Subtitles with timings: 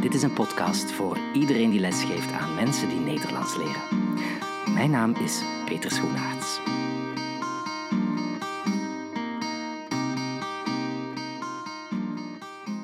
[0.00, 4.14] Dit is een podcast voor iedereen die lesgeeft aan mensen die Nederlands leren.
[4.74, 6.60] Mijn naam is Peter Schoenaerts.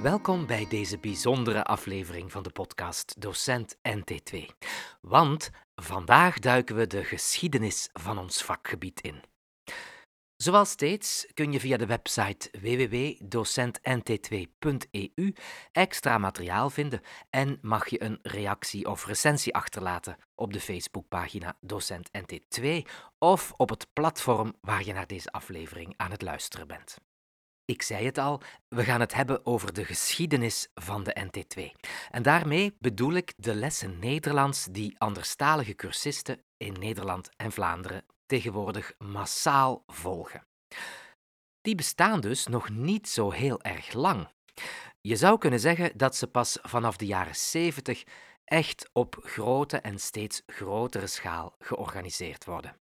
[0.02, 4.38] Welkom bij deze bijzondere aflevering van de podcast Docent NT2.
[5.00, 9.22] Want vandaag duiken we de geschiedenis van ons vakgebied in.
[10.36, 15.34] Zoals steeds kun je via de website www.docentnt2.eu
[15.72, 22.10] extra materiaal vinden en mag je een reactie of recensie achterlaten op de Facebookpagina Docent
[22.18, 22.66] NT2
[23.18, 26.96] of op het platform waar je naar deze aflevering aan het luisteren bent.
[27.64, 31.62] Ik zei het al, we gaan het hebben over de geschiedenis van de NT2.
[32.10, 38.94] En daarmee bedoel ik de lessen Nederlands die anderstalige cursisten in Nederland en Vlaanderen tegenwoordig
[38.98, 40.46] massaal volgen.
[41.60, 44.28] Die bestaan dus nog niet zo heel erg lang.
[45.00, 48.04] Je zou kunnen zeggen dat ze pas vanaf de jaren 70
[48.44, 52.80] echt op grote en steeds grotere schaal georganiseerd worden.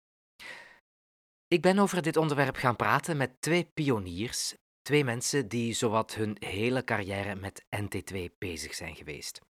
[1.48, 6.36] Ik ben over dit onderwerp gaan praten met twee pioniers, twee mensen die zowat hun
[6.40, 9.42] hele carrière met NT2 bezig zijn geweest.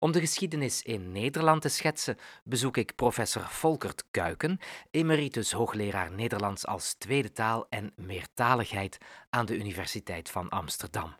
[0.00, 4.58] Om de geschiedenis in Nederland te schetsen, bezoek ik professor Volkert Kuiken,
[4.90, 8.98] emeritus hoogleraar Nederlands als tweede taal en meertaligheid
[9.30, 11.16] aan de Universiteit van Amsterdam.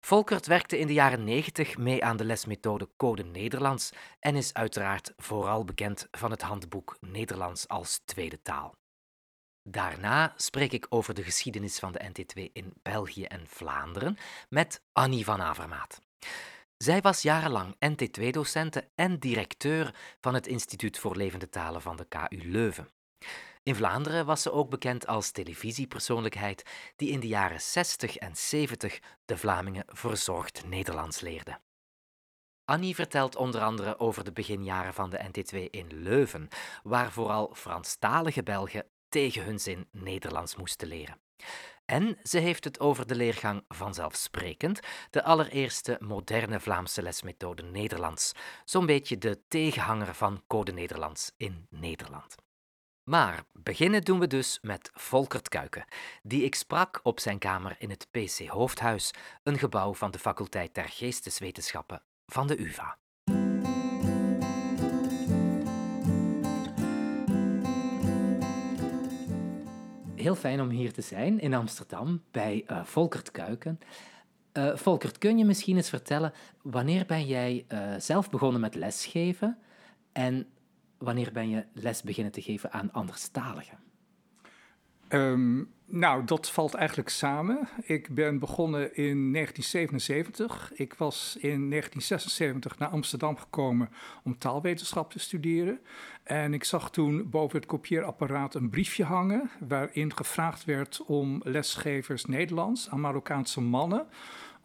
[0.00, 5.12] Volkert werkte in de jaren 90 mee aan de lesmethode Code Nederlands en is uiteraard
[5.16, 8.74] vooral bekend van het handboek Nederlands als tweede taal.
[9.62, 15.24] Daarna spreek ik over de geschiedenis van de NT2 in België en Vlaanderen met Annie
[15.24, 16.00] van Avermaat.
[16.76, 22.50] Zij was jarenlang NT2-docente en directeur van het Instituut voor Levende Talen van de KU
[22.50, 22.88] Leuven.
[23.62, 26.62] In Vlaanderen was ze ook bekend als televisiepersoonlijkheid
[26.96, 31.60] die in de jaren 60 en 70 de Vlamingen verzorgd Nederlands leerde.
[32.64, 36.48] Annie vertelt onder andere over de beginjaren van de NT2 in Leuven,
[36.82, 41.20] waar vooral Franstalige Belgen tegen hun zin Nederlands moesten leren.
[41.86, 44.80] En ze heeft het over de leergang vanzelfsprekend,
[45.10, 48.32] de allereerste moderne Vlaamse lesmethode Nederlands,
[48.64, 52.34] zo'n beetje de tegenhanger van Code Nederlands in Nederland.
[53.10, 55.84] Maar beginnen doen we dus met Volkert Kuiken,
[56.22, 59.10] die ik sprak op zijn kamer in het PC Hoofdhuis,
[59.42, 62.98] een gebouw van de faculteit der Geesteswetenschappen van de UvA.
[70.26, 73.80] Heel fijn om hier te zijn in Amsterdam bij uh, Volkert Kuiken.
[74.52, 76.32] Uh, Volkert, kun je misschien eens vertellen,
[76.62, 79.58] wanneer ben jij uh, zelf begonnen met lesgeven
[80.12, 80.46] en
[80.98, 83.78] wanneer ben je les beginnen te geven aan anderstaligen?
[85.08, 87.68] Um, nou, dat valt eigenlijk samen.
[87.82, 90.72] Ik ben begonnen in 1977.
[90.74, 93.88] Ik was in 1976 naar Amsterdam gekomen
[94.24, 95.80] om taalwetenschap te studeren.
[96.22, 102.24] En ik zag toen boven het kopieerapparaat een briefje hangen waarin gevraagd werd om lesgevers
[102.24, 104.06] Nederlands aan Marokkaanse mannen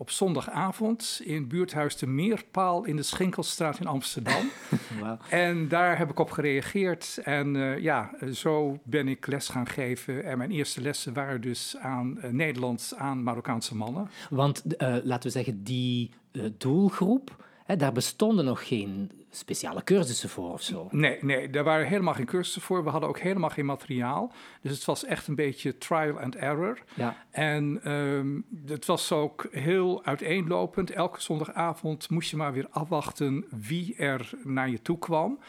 [0.01, 4.49] op zondagavond in buurthuis de Meerpaal in de Schinkelstraat in Amsterdam.
[5.01, 5.19] wow.
[5.29, 7.19] En daar heb ik op gereageerd.
[7.23, 10.23] En uh, ja, zo ben ik les gaan geven.
[10.23, 14.09] En mijn eerste lessen waren dus aan uh, Nederlands aan Marokkaanse mannen.
[14.29, 16.11] Want uh, laten we zeggen, die
[16.57, 20.87] doelgroep, hè, daar bestonden nog geen speciale cursussen voor of zo?
[20.91, 22.83] Nee, nee, daar waren helemaal geen cursussen voor.
[22.83, 24.31] We hadden ook helemaal geen materiaal.
[24.61, 26.79] Dus het was echt een beetje trial and error.
[26.93, 27.15] Ja.
[27.31, 30.91] En um, het was ook heel uiteenlopend.
[30.91, 35.39] Elke zondagavond moest je maar weer afwachten wie er naar je toe kwam.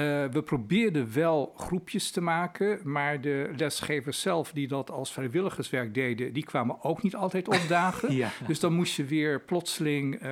[0.00, 5.94] Uh, we probeerden wel groepjes te maken, maar de lesgevers zelf die dat als vrijwilligerswerk
[5.94, 8.14] deden, die kwamen ook niet altijd opdagen.
[8.14, 8.30] ja.
[8.46, 10.30] Dus dan moest je weer plotseling uh,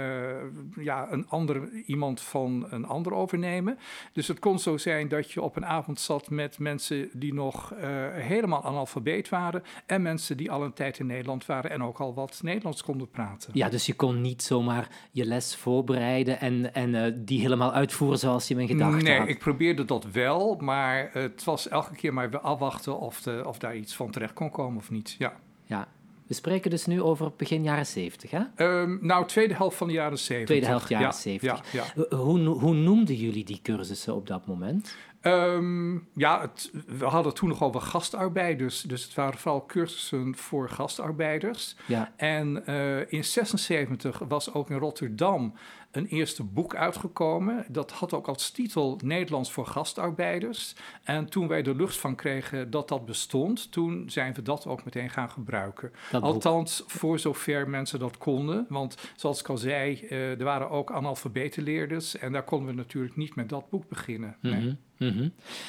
[0.77, 3.79] ja, een ander, iemand van een ander overnemen.
[4.13, 7.73] Dus het kon zo zijn dat je op een avond zat met mensen die nog
[7.73, 7.81] uh,
[8.13, 12.15] helemaal analfabeet waren en mensen die al een tijd in Nederland waren en ook al
[12.15, 13.51] wat Nederlands konden praten.
[13.53, 18.49] Ja, dus je kon niet zomaar je les voorbereiden en, en die helemaal uitvoeren zoals
[18.49, 19.27] je me gedacht nee, had.
[19.27, 23.43] Nee, ik probeerde dat wel, maar het was elke keer maar weer afwachten of, de,
[23.47, 25.15] of daar iets van terecht kon komen of niet.
[25.19, 25.33] Ja.
[25.65, 25.89] ja.
[26.27, 28.43] We spreken dus nu over begin jaren 70, hè?
[28.57, 30.47] Um, nou, tweede helft van de jaren 70.
[30.47, 31.73] Tweede helft jaren ja, 70.
[31.73, 32.17] Ja, ja.
[32.17, 34.97] Hoe, hoe noemden jullie die cursussen op dat moment?
[35.29, 38.81] Ehm, ja, het, we hadden toen nog over gastarbeiders.
[38.81, 41.77] Dus het waren vooral cursussen voor gastarbeiders.
[41.87, 42.13] Ja.
[42.17, 45.55] En uh, in 76 was ook in Rotterdam
[45.91, 47.65] een eerste boek uitgekomen.
[47.69, 50.75] Dat had ook als titel Nederlands voor gastarbeiders.
[51.03, 54.85] En toen wij de lucht van kregen dat dat bestond, toen zijn we dat ook
[54.85, 55.93] meteen gaan gebruiken.
[56.13, 58.67] Althans, voor zover mensen dat konden.
[58.69, 62.19] Want zoals ik al zei, uh, er waren ook analfabetenleerders.
[62.19, 64.37] En daar konden we natuurlijk niet met dat boek beginnen.
[64.41, 64.77] Nee.
[64.99, 65.29] Mhm.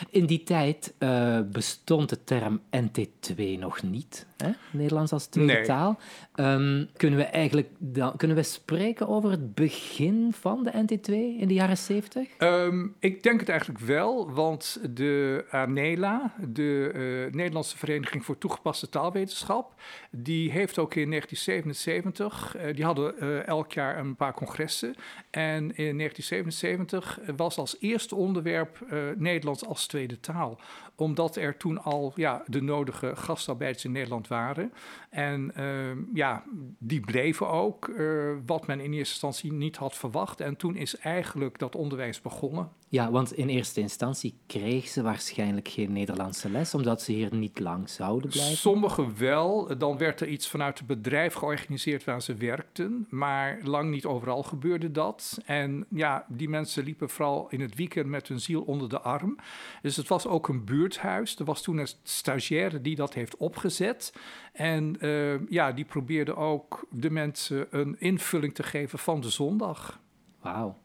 [0.10, 4.51] In die tijd uh, bestond de term NT2 nog niet, hè?
[4.71, 6.00] Nederlands als tweede taal.
[6.36, 11.47] Um, kunnen we eigenlijk dan, kunnen we spreken over het begin van de NT2 in
[11.47, 12.27] de jaren 70?
[12.38, 16.91] Um, ehm, ik denk het eigenlijk wel, want de ANELA, de
[17.27, 19.74] uh, Nederlandse Vereniging voor Toegepaste Taalwetenschap,
[20.12, 24.95] die heeft ook in 1977, uh, die hadden elk jaar een paar congressen.
[25.30, 28.85] En in 1977 was als eerste onderwerp
[29.15, 30.59] Nederlands als tweede taal.
[31.00, 34.74] Omdat er toen al ja, de nodige gastarbeiders in Nederland waren.
[35.10, 36.44] En ehm, ja,
[36.78, 40.42] die bleven ook, uh, wat men in eerste instantie niet had verwacht.
[40.42, 42.69] En toen is eigenlijk dat onderwijs begonnen.
[42.92, 47.60] Ja, want in eerste instantie kreeg ze waarschijnlijk geen Nederlandse les, omdat ze hier niet
[47.60, 48.57] lang zouden blijven.
[48.57, 49.78] Sommigen wel.
[49.78, 53.07] Dan werd er iets vanuit het bedrijf georganiseerd waar ze werkten.
[53.10, 55.38] Maar lang niet overal gebeurde dat.
[55.45, 59.38] En ja, die mensen liepen vooral in het weekend met hun ziel onder de arm.
[59.81, 61.36] Dus het was ook een buurthuis.
[61.39, 64.13] Er was toen een stagiaire die dat heeft opgezet.
[64.53, 70.00] En uh, ja, die probeerde ook de mensen een invulling te geven van de zondag.
[70.41, 70.77] Wauw.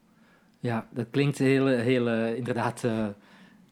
[0.60, 3.06] Ja, dat klinkt heel, heel inderdaad uh,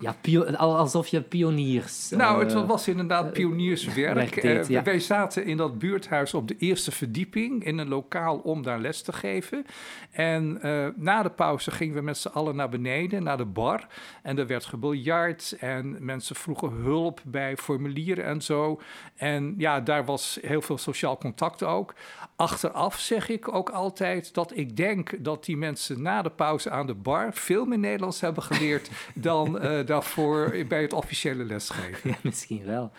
[0.03, 2.11] ja, alsof je pioniers.
[2.11, 4.45] Nou, het eh, was inderdaad eh, pionierswerk.
[4.45, 8.81] Uh, Wij zaten in dat buurthuis op de eerste verdieping in een lokaal om daar
[8.81, 9.67] les te geven.
[10.11, 10.61] En
[10.97, 13.87] na de pauze gingen we met z'n allen naar beneden, naar de bar.
[14.23, 18.81] En er werd gebiljard en mensen vroegen hulp bij formulieren en zo.
[19.17, 21.95] En ja, daar was heel veel sociaal contact ook.
[22.37, 26.87] Achteraf zeg ik ook altijd dat ik denk dat die mensen na de pauze aan
[26.87, 29.59] de bar veel meer Nederlands hebben geleerd dan
[29.93, 32.11] daarvoor bij het officiële lesgeven.
[32.11, 32.91] Ja, misschien wel.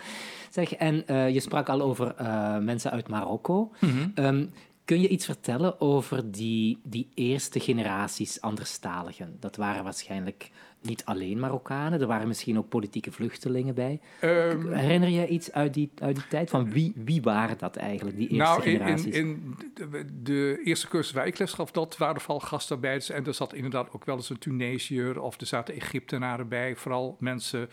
[0.49, 3.71] Zeg, en uh, je sprak al over uh, mensen uit Marokko.
[3.79, 4.25] Mm -hmm.
[4.25, 4.51] um,
[4.85, 9.37] kun je iets vertellen over die, die eerste generaties anderstaligen?
[9.39, 10.49] Dat waren waarschijnlijk
[10.83, 13.99] niet alleen Marokkanen, er waren misschien ook politieke vluchtelingen bij.
[14.21, 16.49] Um, Herinner je iets uit die, uit die tijd?
[16.49, 19.05] Van wie, wie waren dat eigenlijk, die eerste nou, generaties?
[19.05, 23.09] In, in, in de eerste cursus waar ik les gaf, dat waren vooral gastarbeiders.
[23.09, 26.75] En er zat inderdaad ook wel eens een Tunesiër of er zaten Egyptenaren bij.
[26.75, 27.69] Vooral mensen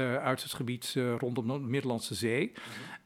[0.00, 2.52] uit het gebied uh, rondom de Middellandse Zee.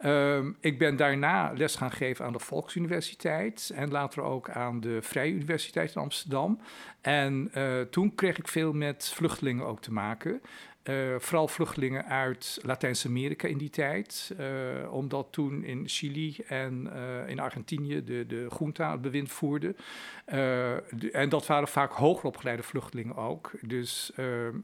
[0.05, 4.99] Um, ik ben daarna les gaan geven aan de Volksuniversiteit en later ook aan de
[5.03, 6.61] Vrije Universiteit in Amsterdam.
[7.01, 10.41] En uh, toen kreeg ik veel met vluchtelingen ook te maken.
[10.85, 14.35] Uh, vooral vluchtelingen uit Latijns-Amerika in die tijd.
[14.41, 19.75] Uh, omdat toen in Chili en uh, in Argentinië de, de junta het bewind voerde.
[20.27, 23.51] De, en dat waren vaak hoger opgeleide vluchtelingen ook.
[23.61, 24.13] Dus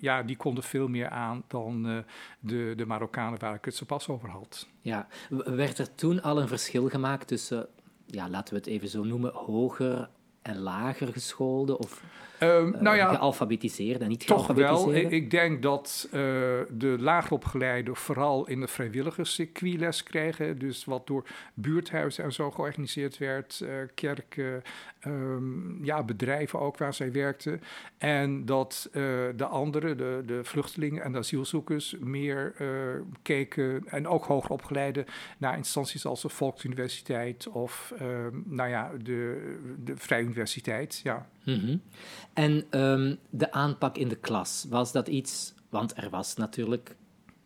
[0.00, 2.05] ja, die konden veel meer aan dan
[2.40, 4.69] de, de Marokkanen waar ik het zo pas over had.
[4.81, 7.69] Ja, werd er toen al een verschil gemaakt tussen,
[8.06, 10.08] ja, laten we het even zo noemen, hoger
[10.43, 11.78] en lager geschoolde?
[11.78, 12.02] Of
[12.44, 14.94] um, nou ja, gealfabetiseerd en niet Toch wel.
[14.94, 16.12] Ik, denk dat uh,
[16.70, 20.58] de laagopgeleiden vooral in de vrijwilligerscircuit les kregen.
[20.58, 21.25] Dus wat door
[21.55, 23.61] buurthuizen en zo georganiseerd werd.
[23.62, 24.62] Uh, kerken,
[25.06, 27.61] um, ja, bedrijven ook waar zij werkten.
[27.99, 29.02] En dat uh,
[29.37, 32.52] de anderen, de, de vluchtelingen en de asielzoekers, meer
[33.23, 33.82] keken.
[33.87, 35.05] En ook hoger opgeleiden
[35.38, 41.00] naar instanties als de Volksuniversiteit of um, nou ja, de, de Vrije Universiteit.
[41.02, 41.26] Ja.
[41.44, 41.80] Mm -hmm.
[42.33, 45.54] En um, de aanpak in de klas, was dat iets...
[45.69, 46.97] Want er was natuurlijk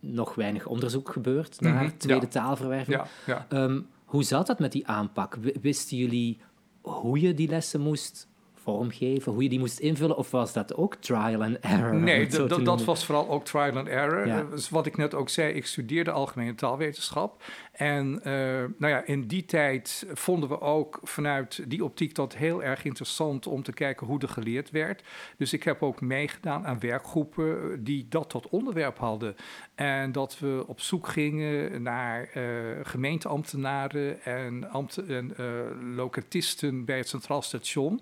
[0.01, 1.99] nog weinig onderzoek gebeurd naar mm -hmm.
[1.99, 2.33] tweede ja.
[2.33, 2.97] taalverwerving.
[2.97, 3.07] Ja,
[3.51, 3.63] ja.
[3.63, 5.39] Um, hoe zat dat met die aanpak?
[5.61, 6.39] Wisten jullie
[6.81, 8.28] hoe je die lessen moest
[8.69, 11.95] vormgeven, hoe je die moest invullen, of was dat ook trial and error?
[11.95, 12.27] Nee,
[12.63, 14.27] dat was vooral ook trial and error.
[14.27, 14.43] Ja.
[14.43, 17.43] Dus wat ik net ook zei, ik studeerde algemene taalwetenschap.
[17.73, 18.23] En uh,
[18.79, 23.47] nou ja, in die tijd vonden we ook vanuit die optiek dat heel erg interessant
[23.47, 25.03] om te kijken hoe er geleerd werd.
[25.37, 29.37] Dus ik heb ook meegedaan aan werkgroepen die dat tot onderwerp hadden.
[29.75, 32.43] En dat we op zoek gingen naar uh,
[32.83, 35.47] gemeenteambtenaren en, ambt en uh,
[35.97, 38.01] locatisten bij het Centraal Station.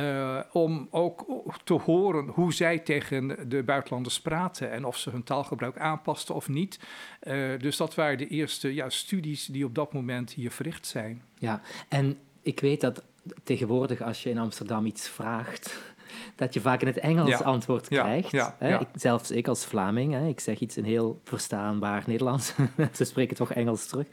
[0.00, 1.26] Uh, om ook
[1.64, 6.48] te horen hoe zij tegen de buitenlanders praten en of ze hun taalgebruik aanpasten of
[6.48, 6.80] niet.
[7.22, 11.22] Uh, dus dat waren de eerste ja, studies die op dat moment hier verricht zijn.
[11.38, 13.02] Ja, en ik weet dat
[13.44, 15.78] tegenwoordig als je in Amsterdam iets vraagt,
[16.36, 18.32] dat je vaak in het Engels antwoord krijgt.
[18.58, 18.78] Hè?
[18.78, 22.54] Ik, zelfs ik als Vlaming, hè, ik zeg iets in heel verstaanbaar Nederlands.
[22.92, 24.06] Ze spreken toch Engels terug.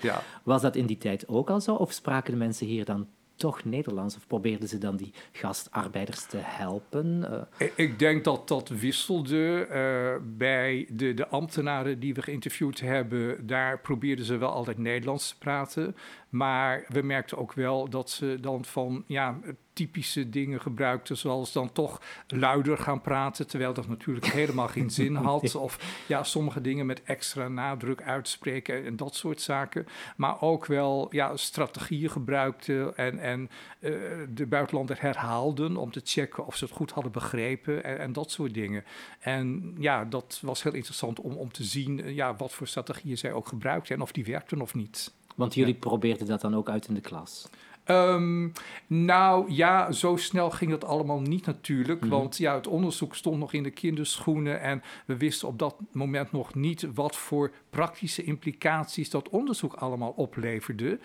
[0.44, 1.74] Was dat in die tijd ook al zo?
[1.74, 4.16] Of spraken de mensen hier dan toch Nederlands?
[4.16, 7.26] Of probeerden ze dan die gastarbeiders te helpen?
[7.60, 7.68] Uh...
[7.76, 9.68] Ik denk dat dat wisselde.
[9.72, 15.30] Uh, bij de, de ambtenaren die we geïnterviewd hebben, daar probeerden ze wel altijd Nederlands
[15.30, 15.96] te praten.
[16.30, 19.40] Maar we merkten ook wel dat ze dan van ja,
[19.78, 25.16] typische dingen gebruikten, zoals dan toch luider gaan praten, terwijl dat natuurlijk helemaal geen zin
[25.16, 25.56] had.
[25.56, 29.86] Of ja, sommige dingen met extra nadruk uitspreken en dat soort zaken.
[30.16, 33.92] Maar ook wel ja, strategieën gebruikten en, en uh,
[34.30, 38.32] de buitenlander herhaalden om te checken of ze het goed hadden begrepen en, en, dat
[38.32, 38.84] soort dingen.
[39.20, 43.18] En ja, dat was heel interessant om, om te zien eh, ja, wat voor strategieën
[43.18, 45.12] zij ook gebruikten en of die werkten of niet.
[45.36, 47.50] Want jullie probeerden dat dan ook uit in de klas?
[47.90, 48.52] Um,
[48.88, 52.02] nou ja, zo snel ging dat allemaal niet natuurlijk.
[52.02, 52.10] Mhm.
[52.10, 54.62] Want ja, het onderzoek stond nog in de kinderschoenen.
[54.62, 60.12] En we wisten op dat moment nog niet wat voor praktische implicaties dat onderzoek allemaal
[60.12, 61.00] opleverde.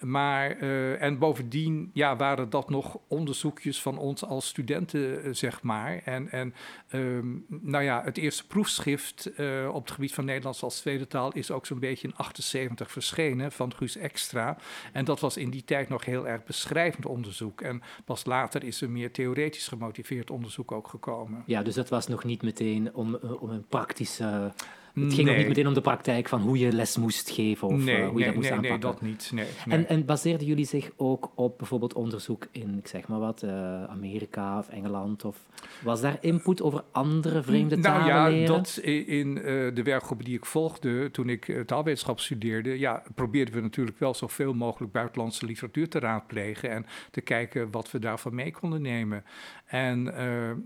[0.00, 5.62] Maar, uh, en bovendien ja, waren dat nog onderzoekjes van ons als studenten, uh, zeg
[5.62, 6.00] maar.
[6.04, 6.54] En, en
[6.92, 11.32] um, nou ja, het eerste proefschrift uh, op het gebied van Nederlands als tweede taal
[11.32, 14.56] is ook zo'n beetje in 78 verschenen van Guus Extra.
[14.92, 17.60] En dat was in die tijd nog heel erg beschrijvend onderzoek.
[17.60, 21.42] En pas later is er meer theoretisch gemotiveerd onderzoek ook gekomen.
[21.46, 24.52] Ja, dus dat was nog niet meteen om, om een praktische
[24.94, 27.84] het ging nog niet meteen om de praktijk van hoe je les moest geven of
[27.84, 28.70] nee, uh, hoe je dat moest aanpakken.
[28.70, 29.30] Nee, dat niet.
[29.34, 33.42] Nee, en, en baseerden jullie zich ook op bijvoorbeeld onderzoek in, ik zeg maar wat,
[33.42, 35.24] uh, Amerika of Engeland?
[35.24, 35.46] Of
[35.82, 38.46] was daar input over andere vreemde talen Nou ja, leren?
[38.46, 39.42] dat in uh,
[39.74, 44.54] de werkgroepen die ik volgde toen ik taalwetenschap studeerde, ja, probeerden we natuurlijk wel zoveel
[44.54, 49.24] mogelijk buitenlandse literatuur te raadplegen en te kijken wat we daarvan mee konden nemen.
[49.64, 50.14] En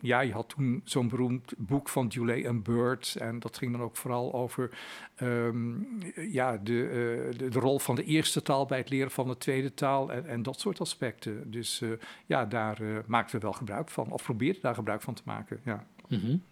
[0.00, 3.82] ja, je had toen zo'n beroemd boek van Dulé en Bird en dat ging dan
[3.82, 4.78] ook vooral over
[5.22, 9.28] um, ja, de, uh, de, de, rol van de eerste taal bij het leren van
[9.28, 11.50] de tweede taal en, en dat soort aspecten.
[11.50, 11.90] Dus uh,
[12.26, 15.60] ja, daar maakten we wel gebruik van, of probeerden daar gebruik van te maken.
[15.64, 15.84] Ja.
[16.08, 16.42] -hmm.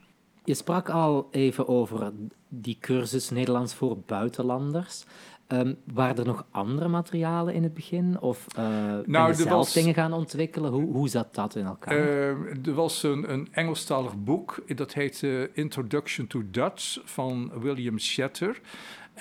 [0.47, 2.13] Je sprak al even over
[2.49, 5.05] die cursus Nederlands voor buitenlanders.
[5.49, 8.21] Um, waren er nog andere materialen in het begin?
[8.21, 8.65] Of uh,
[9.05, 10.73] nou, zelf was, dingen gaan ontwikkelen?
[10.73, 11.97] Hoe, hoe zat dat in elkaar?
[11.97, 18.61] Uh, er was een, een Engelstalig boek, dat heette Introduction to Dutch van William Shatter.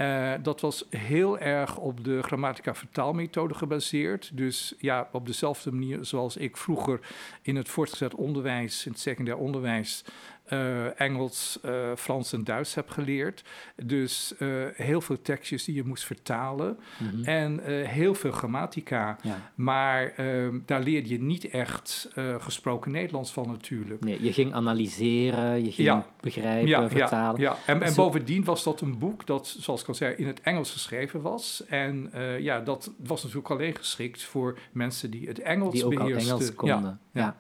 [0.01, 4.31] Uh, dat was heel erg op de grammatica-vertaalmethode gebaseerd.
[4.33, 6.99] Dus ja, op dezelfde manier zoals ik vroeger
[7.41, 10.03] in het voortgezet onderwijs, in het secundair onderwijs,
[10.49, 13.43] uh, Engels, uh, Frans en Duits heb geleerd.
[13.83, 16.79] Dus uh, heel veel tekstjes die je moest vertalen.
[16.97, 17.23] Mm -hmm.
[17.23, 19.17] En heel veel grammatica.
[19.21, 19.51] Ja.
[19.55, 22.09] Maar ehm, daar leerde je niet echt
[22.39, 24.03] gesproken Nederlands van natuurlijk.
[24.03, 26.05] Nee, je ging analyseren, je ging ja.
[26.19, 27.41] begrijpen, ja, vertalen.
[27.41, 30.41] Ja, en, en bovendien was dat een boek dat, zoals ik al zei, in het
[30.41, 31.63] Engels geschreven was.
[31.67, 36.31] En ja, dat was natuurlijk alleen geschikt voor mensen die het Engels die ook beheersten.
[36.31, 36.99] Engels konden.
[37.11, 37.35] ja.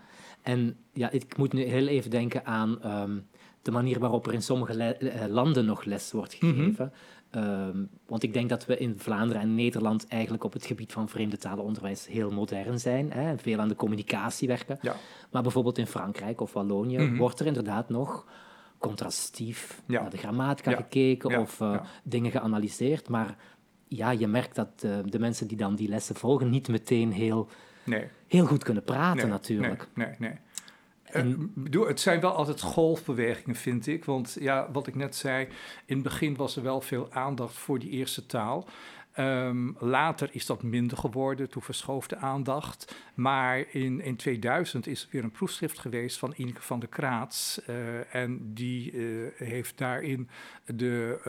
[0.45, 3.27] En ja, ik moet nu heel even denken aan um,
[3.61, 6.53] de manier waarop er in sommige uh, landen nog les wordt mhm.
[6.53, 6.91] gegeven.
[7.31, 7.67] Mm -hmm.
[7.67, 11.09] um, want ik denk dat we in Vlaanderen en Nederland eigenlijk op het gebied van
[11.09, 13.11] vreemde talenonderwijs heel modern zijn.
[13.11, 14.77] Hè, veel aan de communicatie werken.
[14.81, 14.95] Ja.
[15.31, 17.17] Maar bijvoorbeeld in Frankrijk of Wallonië mm -hmm.
[17.17, 18.25] wordt er inderdaad nog
[18.77, 20.01] contrastief ja.
[20.01, 20.75] naar de grammatica ja.
[20.75, 23.09] gekeken of uh, dingen geanalyseerd.
[23.09, 23.37] Maar
[23.87, 27.49] ja, je merkt dat uh, de mensen die dan die lessen volgen niet meteen heel
[27.85, 28.07] nee.
[28.27, 29.87] heel goed kunnen praten nee, natuurlijk.
[29.93, 30.37] Nee, nee, nee.
[31.03, 34.05] En, uh, het zijn wel altijd golfbewegingen, vind ik.
[34.05, 35.47] Want ja, wat ik net zei,
[35.85, 38.67] in het begin was er wel veel aandacht voor die eerste taal.
[39.19, 42.95] Um, later is dat minder geworden, toen verschoof de aandacht.
[43.13, 47.61] Maar in, in 2000 is er weer een proefschrift geweest van Ineke van der Kraats.
[47.69, 50.29] Uh, en die uh, heeft daarin
[50.65, 51.19] de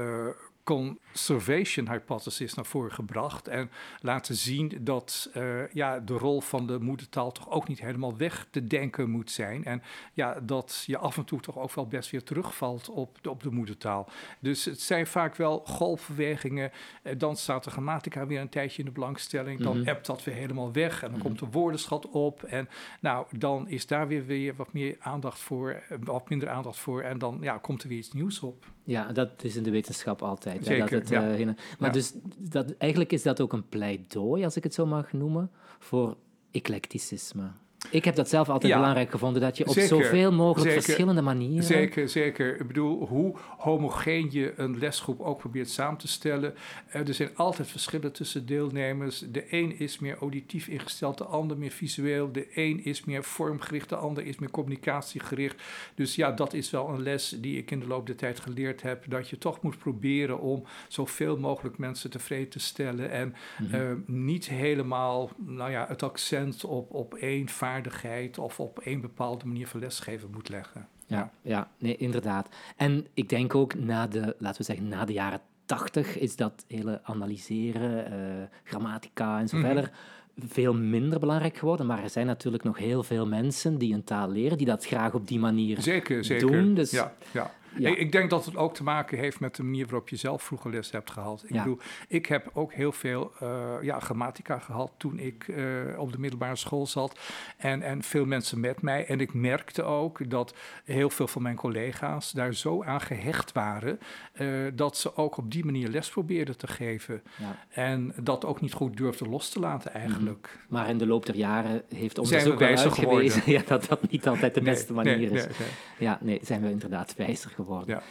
[0.67, 3.71] conservation hypothesis naar voren gebracht en
[4.01, 8.47] laten zien dat uh, ja, de rol van de moedertaal toch ook niet helemaal weg
[8.51, 9.65] te denken moet zijn.
[9.65, 9.83] En
[10.13, 13.43] ja, dat je af en toe toch ook wel best weer terugvalt op de, op
[13.43, 14.09] de moedertaal.
[14.39, 16.71] Dus het zijn vaak wel golfbewegingen.
[17.03, 19.61] Uh, dan staat de grammatica weer een tijdje in de belangstelling.
[19.61, 19.99] Dan mm -hmm.
[20.03, 21.25] dat weer helemaal weg en dan mm -hmm.
[21.25, 22.43] komt de woordenschat op.
[22.43, 22.69] En
[23.01, 27.03] nou, dan is daar weer, weer wat meer aandacht voor, wat minder aandacht voor.
[27.03, 28.75] En dan ja, komt er weer iets nieuws op.
[28.87, 30.65] Ja, dat is in de wetenschap altijd.
[30.65, 31.39] Zeker, dat het, ja.
[31.39, 31.91] uh, maar ja.
[31.91, 36.17] dus dat, eigenlijk is dat ook een pleidooi, als ik het zo mag noemen, voor
[36.51, 37.51] eclecticisme.
[37.91, 41.65] Ik heb dat zelf altijd belangrijk gevonden, dat je op zoveel mogelijk verschillende manieren...
[41.65, 42.61] Zeker, zeker.
[42.61, 46.55] Ik bedoel, hoe homogeen je een lesgroep ook probeert samen te stellen.
[46.91, 49.25] er zijn altijd verschillen tussen deelnemers.
[49.33, 52.33] De een is meer auditief ingesteld, de ander meer visueel.
[52.33, 55.63] De een is meer vormgericht, de ander is meer communicatiegericht.
[55.95, 58.83] Dus ja, dat is wel een les die ik in de loop der tijd geleerd
[58.83, 59.05] heb.
[59.09, 63.11] Dat je toch moet proberen om zoveel mogelijk mensen tevreden te stellen.
[63.11, 63.75] En mhm.
[63.75, 69.47] eh, niet helemaal nou ja, het accent op, op één vaardigheid of op één bepaalde
[69.47, 70.89] manier van lesgeven moet leggen.
[71.07, 72.49] Ja, ja, nee, inderdaad.
[72.77, 76.65] En ik denk ook na de, laten we zeggen, na de jaren tachtig is dat
[76.69, 79.67] hele analyseren, uh, grammatica en zo mhm.
[79.67, 79.91] verder
[80.39, 81.87] veel minder belangrijk geworden.
[81.87, 85.15] Maar er zijn natuurlijk nog heel veel mensen die een taal leren, die dat graag
[85.15, 86.51] op die manier zeker, zeker.
[86.51, 86.75] doen.
[86.75, 87.51] Dus ja, ja.
[87.79, 90.71] Ik denk dat het ook te maken heeft met de manier waarop je zelf vroeger
[90.71, 91.43] les hebt gehad.
[91.47, 91.79] Ik bedoel,
[92.09, 96.57] ik heb ook heel veel uh, ja, grammatica gehad toen ik uh, op de middelbare
[96.57, 97.19] school zat.
[97.57, 99.07] En, en veel mensen met mij.
[99.07, 100.55] En ik merkte ook dat
[100.85, 103.99] heel veel van mijn collega's daar zo aan gehecht waren.
[104.41, 107.23] Uh, dat ze ook op die manier les probeerden te geven.
[107.37, 107.65] Ja.
[107.69, 110.49] En dat ook niet goed durfden los te laten eigenlijk.
[110.53, 110.75] Mhm.
[110.75, 114.55] Maar in de loop der jaren heeft onderzoek wel uitgewezen ja, dat dat niet altijd
[114.55, 115.47] de beste manier is.
[115.47, 115.69] Nee.
[115.99, 117.66] Ja, nee, zijn we inderdaad wijzer geworden.
[117.87, 118.03] Ja.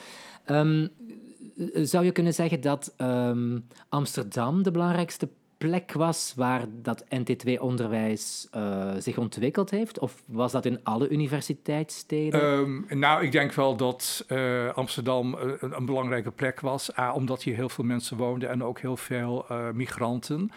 [0.45, 0.87] Ehm,
[1.73, 3.59] zou je kunnen zeggen dat ehm,
[3.89, 9.99] Amsterdam de belangrijkste plek was waar dat NT2-onderwijs uh, eh, zich ontwikkeld heeft?
[9.99, 12.43] Of was dat in alle universiteitssteden?
[12.43, 16.97] Um, nou, ik denk wel dat uh, Amsterdam een, eh, een, belangrijke plek was.
[16.97, 20.51] A, omdat hier heel veel mensen woonden en ook heel veel uh, migranten.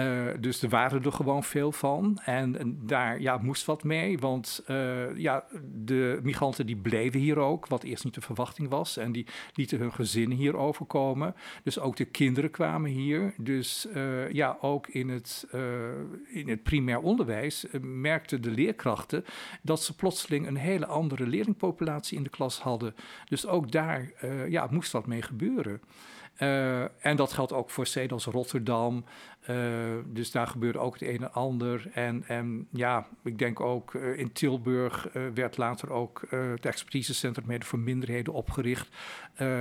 [0.00, 2.20] Uh, dus er waren er gewoon veel van.
[2.24, 4.18] En, daar ja, moest wat mee.
[4.18, 5.44] Want uh, ja,
[5.84, 8.96] de migranten die bleven hier ook, wat eerst niet de verwachting was.
[8.96, 11.34] En die lieten hun gezinnen hier overkomen.
[11.62, 13.34] Dus ook de kinderen kwamen hier.
[13.36, 15.46] Dus uh, ja, ook in het,
[16.32, 19.24] in het primair onderwijs merkten de leerkrachten
[19.62, 22.94] dat ze plotseling een hele andere leerlingpopulatie in de klas hadden.
[23.28, 24.12] Dus ook daar
[24.48, 25.80] ja, moest wat mee gebeuren.
[26.38, 29.04] Uh, en dat geldt ook voor steden als Rotterdam.
[29.50, 29.56] Uh,
[30.06, 31.90] dus daar gebeurde ook het een en ander.
[31.92, 37.66] En, en ja, ik denk ook uh, in Tilburg werd later ook het expertisecentrum mede
[37.66, 38.88] voor minderheden opgericht.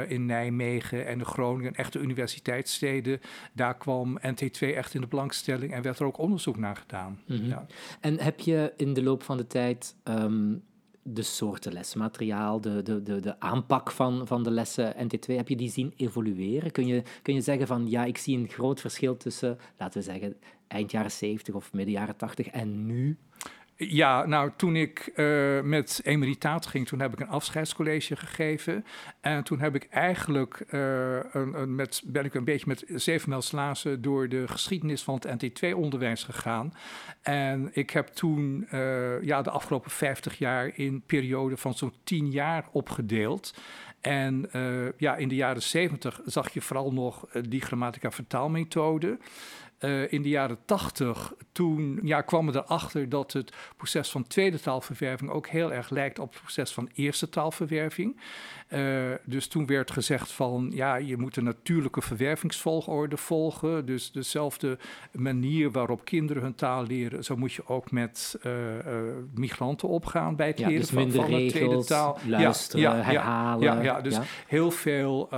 [0.07, 3.19] in Nijmegen en Groningen, echte universiteitssteden.
[3.53, 7.19] Daar kwam NT2 echt in de belangstelling en werd er ook onderzoek naar gedaan.
[7.25, 7.47] Mm -hmm.
[7.47, 7.65] ja.
[7.99, 10.63] En heb je in de loop van de tijd um,
[11.03, 15.55] de soorten lesmateriaal, de, de, de, de aanpak van, van de lessen NT2, heb je
[15.55, 16.71] die zien evolueren?
[16.71, 20.05] Kun je, kun je zeggen van ja, ik zie een groot verschil tussen, laten we
[20.05, 20.35] zeggen,
[20.67, 23.17] eind jaren 70 of midden jaren 80 en nu?
[23.87, 28.85] Ja, nou, toen ik uh, met emeritaat ging, toen heb ik een afscheidscollege gegeven.
[29.21, 33.43] En toen heb ik eigenlijk uh, een, een, met, ben ik een beetje met zeven
[33.43, 36.73] slazen door de geschiedenis van het NT2-onderwijs gegaan.
[37.21, 42.31] En ik heb toen uh, ja, de afgelopen 50 jaar in periode van zo'n 10
[42.31, 43.53] jaar opgedeeld.
[44.01, 44.49] En
[44.97, 49.17] ja, in de jaren 70 zag je vooral nog die grammatica vertaalmethode.
[49.83, 54.59] Uh, in de jaren tachtig, toen ja, kwamen we erachter dat het proces van tweede
[54.59, 58.19] taalverwerving ook heel erg lijkt op het proces van eerste taalverwerving.
[58.73, 63.85] Uh, dus toen werd gezegd van ja, je moet een natuurlijke verwervingsvolgorde volgen.
[63.85, 64.77] Dus dezelfde
[65.11, 68.53] manier waarop kinderen hun taal leren, zo moet je ook met uh,
[69.35, 72.17] migranten opgaan bij het ja, leren dus van, van de tweede taal.
[72.27, 73.63] Luisteren, ja, ja, herhalen.
[73.63, 75.31] Ja, ja, dus heel veel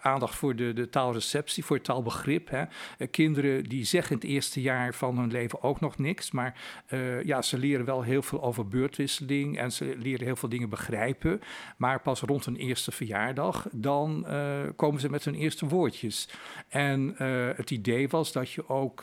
[0.00, 2.50] aandacht voor de, de taalreceptie, voor het taalbegrip.
[2.50, 2.64] Hè.
[3.06, 6.30] kinderen die zeggen in het eerste jaar van hun leven ook nog niks.
[6.30, 10.48] Maar uh, ja, ze leren wel heel veel over beurtwisseling en ze leren heel veel
[10.48, 11.40] dingen begrijpen.
[11.76, 16.28] Maar pas rond hun eerste verjaardag, dan uh, komen ze met hun eerste woordjes.
[16.68, 19.02] En uh, het idee was dat je ook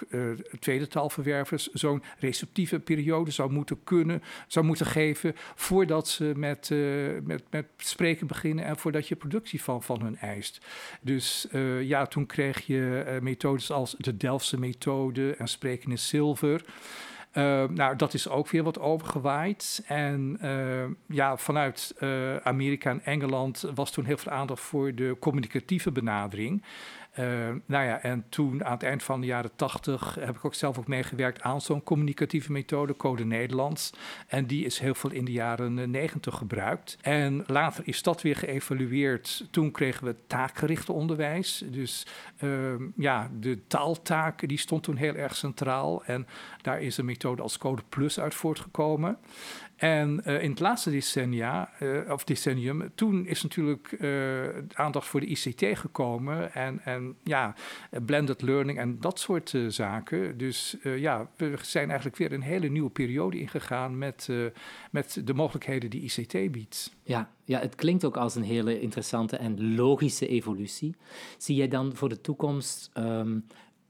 [0.60, 6.70] tweede taalverwervers zo'n receptieve periode zou moeten kunnen, zou moeten geven voordat ze met,
[7.24, 10.66] met, met spreken beginnen en voordat je productie van, van hun eist.
[11.02, 11.48] Dus
[11.82, 16.64] ja, toen kreeg je methodes als de Delftse methode en spreken in zilver.
[17.34, 19.84] Uh, nou, dat is ook weer wat overgewaaid.
[19.86, 25.17] En uh, ja, vanuit uh, Amerika en Engeland was toen heel veel aandacht voor de
[25.20, 26.63] communicatieve benadering.
[27.19, 27.26] Uh,
[27.65, 30.78] nou ja, en toen aan het eind van de jaren tachtig heb ik ook zelf
[30.78, 33.93] ook meegewerkt aan zo'n communicatieve methode, Code Nederlands.
[34.28, 36.97] En die is heel veel in de jaren negentig gebruikt.
[37.02, 39.47] En later is dat weer geëvalueerd.
[39.52, 41.63] Toen kregen we taakgerichte onderwijs.
[41.65, 42.06] Dus
[42.39, 46.04] uh, ja, de taaltaak die stond toen heel erg centraal.
[46.04, 46.28] En
[46.62, 49.17] daar is een methode als Code Plus uit voortgekomen.
[49.82, 55.20] En uh, in het laatste decennia, uh, of decennium, toen is natuurlijk uh, aandacht voor
[55.20, 56.54] de ICT gekomen.
[56.54, 57.56] En, en en ja,
[58.06, 60.38] blended learning en dat soort zaken.
[60.38, 64.30] Dus ja, we zijn eigenlijk weer een hele nieuwe periode ingegaan met,
[64.91, 66.96] met de mogelijkheden die ICT biedt.
[67.04, 70.96] Ja, ja, het klinkt ook als een hele interessante en logische evolutie.
[71.38, 73.39] Zie jij dan voor de toekomst ehm,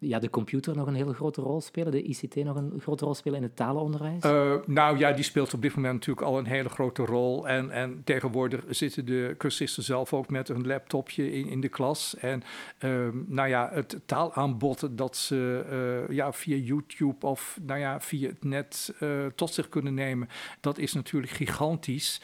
[0.03, 3.15] ja, de computer nog een hele grote rol spelen, de ICT nog een grote rol
[3.15, 4.25] spelen in het talenonderwijs?
[4.25, 7.47] Uh, nou ja, die speelt op dit moment natuurlijk al een hele grote rol.
[7.47, 12.17] En, en tegenwoordig zitten de cursisten zelf ook met een laptopje in, in de klas.
[12.17, 12.43] En
[12.79, 15.65] uh, nou ja, het taalaanbod dat ze
[16.09, 20.27] uh, ja, via YouTube of nou ja, via het net eh, tot zich kunnen nemen,
[20.59, 22.21] dat is natuurlijk gigantisch.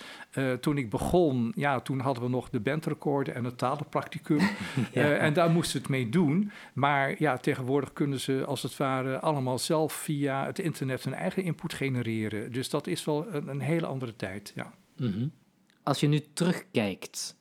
[0.60, 4.40] toen ik begon, ja, toen hadden we nog de bandrecorder en het talenpracticum.
[4.92, 5.14] ja.
[5.14, 6.52] en daar moesten we het mee doen.
[6.74, 11.14] Maar ja, tegenwoordig tegenwoordig kunnen ze als het ware allemaal zelf via het internet hun
[11.14, 12.52] eigen input genereren.
[12.52, 14.52] Dus dat is wel een, een hele andere tijd.
[14.56, 14.74] Ja.
[14.98, 15.28] Mhm.
[15.84, 17.36] Als je nu terugkijkt,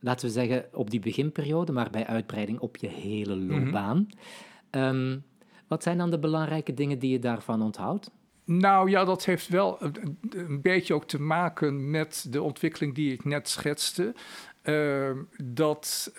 [0.00, 3.50] laten we zeggen op die beginperiode, maar bij uitbreiding op je hele mhm.
[3.50, 4.08] loopbaan.
[4.70, 5.18] Ehm,
[5.68, 8.10] wat zijn dan de belangrijke dingen die je daarvan onthoudt?
[8.44, 13.12] Nou ja, dat heeft wel een, een, beetje ook te maken met de ontwikkeling die
[13.12, 14.14] ik net schetste.
[14.66, 16.16] Ehm, dat uh,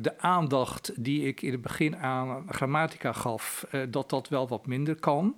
[0.00, 4.66] de aandacht die ik in het begin aan grammatica gaf, uh, dat dat wel wat
[4.66, 5.36] minder kan.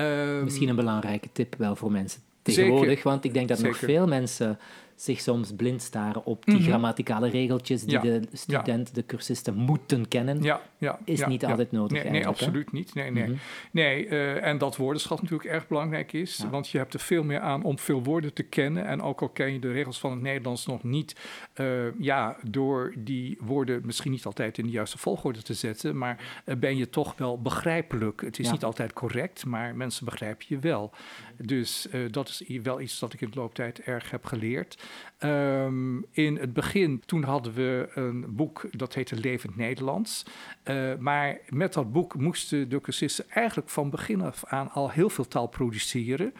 [0.00, 3.72] Uh, Misschien een belangrijke tip wel voor mensen tegenwoordig, zeker, want ik denk dat zeker.
[3.72, 4.58] nog veel mensen
[5.00, 6.64] zich soms blind staren op die mhm.
[6.64, 12.02] grammaticale regeltjes die de student, de cursisten moeten kennen, ja, is niet altijd nodig.
[12.02, 12.94] Nee, nee absoluut niet.
[12.94, 13.24] Nee, nee.
[13.24, 13.36] Mhm.
[13.70, 17.40] nee uh, en dat woordenschat natuurlijk erg belangrijk is, want je hebt er veel meer
[17.40, 18.86] aan om veel woorden te kennen.
[18.86, 21.16] En ook al ken je de regels van het Nederlands nog niet,
[21.56, 26.42] uh, ja, door die woorden misschien niet altijd in de juiste volgorde te zetten, maar
[26.44, 28.20] uh, ben je toch wel begrijpelijk.
[28.20, 30.90] Het is niet altijd correct, maar mensen begrijpen je wel.
[31.36, 34.82] Dus dat is wel iets dat ik in de looptijd erg heb geleerd.
[35.18, 40.24] Ehm, in het begin, toen hadden we een boek dat heette Levend Nederlands.
[40.64, 45.10] Uh, maar met dat boek moesten de cursisten eigenlijk van begin af aan al heel
[45.10, 46.34] veel taal produceren.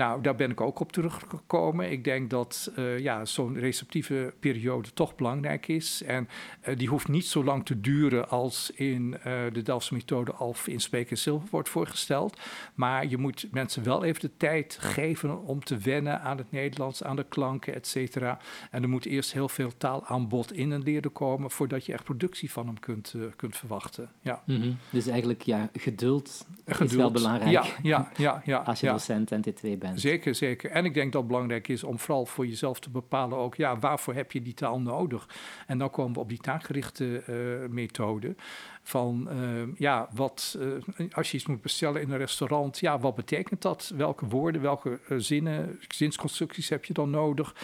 [0.00, 1.90] Nou, daar ben ik ook op teruggekomen.
[1.90, 6.02] Ik denk dat uh, ja, zo'n receptieve periode toch belangrijk is.
[6.02, 6.28] En
[6.68, 10.66] uh, die hoeft niet zo lang te duren als in uh, de Delftse methode of
[10.66, 12.38] in Spreken Zilver wordt voorgesteld.
[12.74, 17.04] Maar je moet mensen wel even de tijd geven om te wennen aan het Nederlands,
[17.04, 18.38] aan de klanken, et cetera.
[18.70, 22.52] En er moet eerst heel veel taalaanbod in een leerder komen voordat je echt productie
[22.52, 24.10] van hem kunt, kunt verwachten.
[24.20, 24.42] Ja.
[24.46, 24.76] Mm -hmm.
[24.90, 29.30] Dus eigenlijk ja, geduld, geduld, is wel belangrijk ja, ja, ja, ja, als je docent
[29.30, 29.89] NT2 bent.
[29.94, 30.70] Zeker, zeker.
[30.70, 33.78] En ik denk dat het belangrijk is om vooral voor jezelf te bepalen ook, ja,
[33.78, 35.28] waarvoor heb je die taal nodig?
[35.66, 38.34] En dan komen we op die taakgerichte uh, methode
[38.82, 40.58] van, uh, ja, wat,
[40.98, 43.92] uh, als je iets moet bestellen in een restaurant, ja, wat betekent dat?
[43.96, 47.54] Welke woorden, welke zinnen, zinsconstructies heb je dan nodig?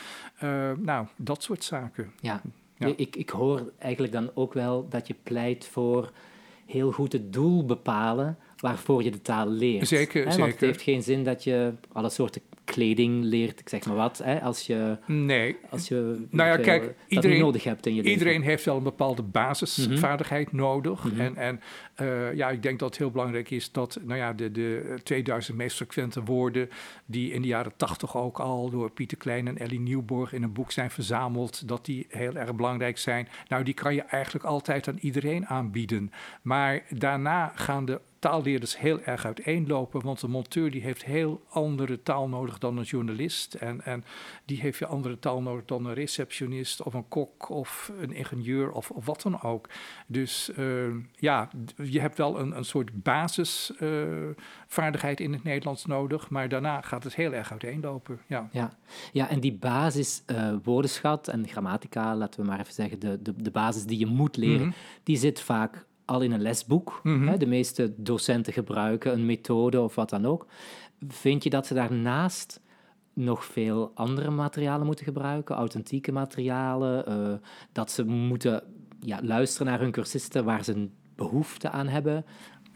[0.79, 2.13] nou, dat soort zaken.
[2.21, 2.43] Ja,
[2.77, 2.93] ja.
[2.97, 6.13] Ik, ik hoor eigenlijk dan ook wel dat je pleit voor
[6.67, 9.89] heel goed het doel bepalen waarvoor je de taal leert.
[9.89, 10.31] Zeker, hè?
[10.31, 10.41] zeker.
[10.41, 14.19] Want het heeft geen zin dat je alle soorten kleding leert, ik zeg maar wat,
[14.19, 14.41] hè?
[14.41, 15.57] als je, nee.
[15.71, 18.19] als je nou ja, kijk, iedereen, nodig hebt in je leven.
[18.19, 20.57] Iedereen heeft wel een bepaalde basisvaardigheid mhm.
[20.57, 21.05] nodig.
[21.05, 21.21] Mhm.
[21.21, 21.61] En, en
[22.01, 25.57] uh, ja, ik denk dat het heel belangrijk is dat nou ja, de, de 2000
[25.57, 26.69] meest frequente woorden,
[27.07, 30.53] die in de jaren 80 ook al door Pieter Klein en Ellie Nieuwborg in een
[30.53, 33.29] boek zijn verzameld, dat die heel erg belangrijk zijn.
[33.49, 36.11] Nou, die kan je eigenlijk altijd aan iedereen aanbieden.
[36.43, 40.03] Maar daarna gaan de taalleerders heel erg uiteenlopen.
[40.03, 43.55] Want een monteur die heeft heel andere taal nodig dan een journalist.
[43.55, 44.05] En, en
[44.45, 48.71] die heeft weer andere taal nodig dan een receptionist of een kok of een ingenieur
[48.71, 49.69] of, of wat dan ook.
[50.07, 51.51] Dus uh, ja,
[51.83, 56.31] je hebt wel een, een soort basisvaardigheid uh, in het Nederlands nodig.
[56.31, 58.21] Maar daarna gaat het heel erg uiteenlopen.
[58.27, 58.71] Ja, ja.
[59.13, 63.35] ja en die basis uh, woordenschat en grammatica, laten we maar even zeggen, de, de,
[63.37, 64.75] de basis die je moet leren, mm -hmm.
[65.03, 67.01] die zit vaak al in een lesboek.
[67.03, 67.39] Mm -hmm.
[67.39, 70.47] De meeste docenten gebruiken een methode of wat dan ook.
[71.09, 72.61] Vind je dat ze daarnaast
[73.13, 77.35] nog veel andere materialen moeten gebruiken, authentieke materialen, uh,
[77.73, 78.63] dat ze moeten
[79.01, 82.25] ja, luisteren naar hun cursisten waar ze een behoefte aan hebben?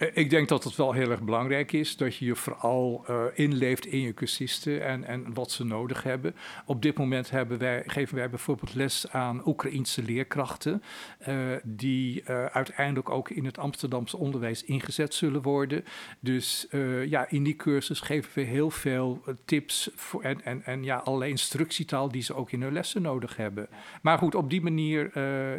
[0.01, 3.25] Eh, ik denk dat het wel heel erg belangrijk is dat je je vooral uh,
[3.35, 6.35] inleeft in je cursisten en, en wat ze nodig hebben.
[6.65, 10.83] Op dit moment hebben wij, geven wij bijvoorbeeld les aan Oekraïense leerkrachten,
[11.29, 15.85] uh, die uh, uiteindelijk ook in het Amsterdamse onderwijs ingezet zullen worden.
[16.21, 16.67] Dus
[17.07, 21.31] ja, in die cursus geven we heel veel tips voor, en, en, en ja, allerlei
[21.31, 23.69] instructietaal die ze ook in hun lessen nodig hebben.
[24.03, 25.11] Maar goed, op die manier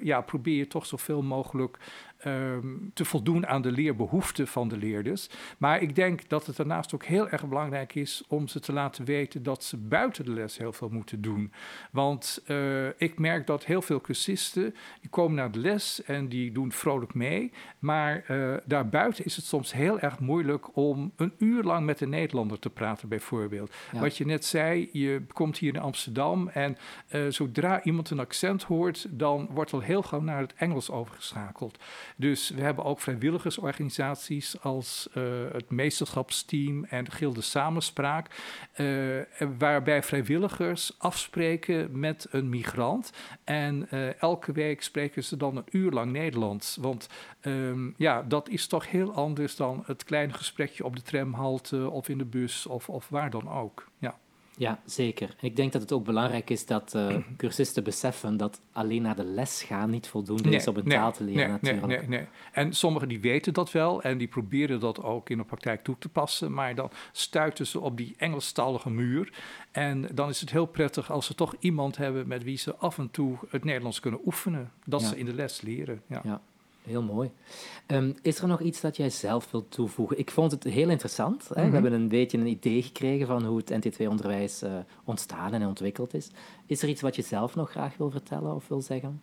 [0.05, 1.77] ja, probeer je toch zoveel mogelijk
[2.21, 5.29] ehm, te voldoen aan de leerbehoeften van de leerders.
[5.57, 9.05] Maar ik denk dat het daarnaast ook heel erg belangrijk is om ze te laten
[9.05, 11.51] weten dat ze buiten de les heel veel moeten doen.
[11.91, 16.51] Want uh, ik merk dat heel veel cursisten die komen naar de les en die
[16.51, 17.51] doen vrolijk mee.
[17.79, 22.09] Maar uh, daarbuiten is het soms heel erg moeilijk om een uur lang met een
[22.09, 23.73] Nederlander te praten, bijvoorbeeld.
[23.91, 26.77] Wat je net zei, je komt hier in Amsterdam en
[27.11, 31.79] uh, zodra iemand een accent hoort, dan wordt al heel gauw naar het Engels overgeschakeld.
[32.21, 38.27] Dus we hebben ook vrijwilligersorganisaties als uh, het meesterschapsteam en de Gilde Samenspraak,
[38.77, 39.21] uh,
[39.57, 43.11] waarbij vrijwilligers afspreken met een migrant.
[43.43, 46.77] En elke week spreken ze dan een uur lang Nederlands.
[46.81, 47.09] Want
[47.41, 52.09] um, ja, dat is toch heel anders dan het kleine gesprekje op de tramhalte of
[52.09, 53.87] in de bus of, of waar dan ook.
[53.97, 54.17] Ja.
[54.61, 55.35] Ja, zeker.
[55.39, 59.23] ik denk dat het ook belangrijk is dat uh, cursisten beseffen dat alleen naar de
[59.23, 61.87] les gaan niet voldoende is om een taal te leren nee, natuurlijk.
[61.87, 62.27] Nee, nee, nee.
[62.51, 65.95] En sommigen die weten dat wel en die proberen dat ook in de praktijk toe
[65.99, 69.33] te passen, maar dan stuiten ze op die Engelstalige muur.
[69.71, 72.97] En dan is het heel prettig als ze toch iemand hebben met wie ze af
[72.97, 74.71] en toe het Nederlands kunnen oefenen.
[74.85, 76.01] Dat ze in de les leren.
[76.07, 76.21] ja.
[76.23, 76.41] ja.
[76.81, 77.31] Heel mooi.
[77.87, 80.19] Um, is er nog iets dat jij zelf wilt toevoegen?
[80.19, 81.47] Ik vond het heel interessant.
[81.47, 81.53] Hè?
[81.55, 81.67] Mm -hmm.
[81.67, 86.13] We hebben een beetje een idee gekregen van hoe het NT2-onderwijs uh, ontstaan en ontwikkeld
[86.13, 86.29] is.
[86.65, 89.21] Is er iets wat je zelf nog graag wil vertellen of wil zeggen?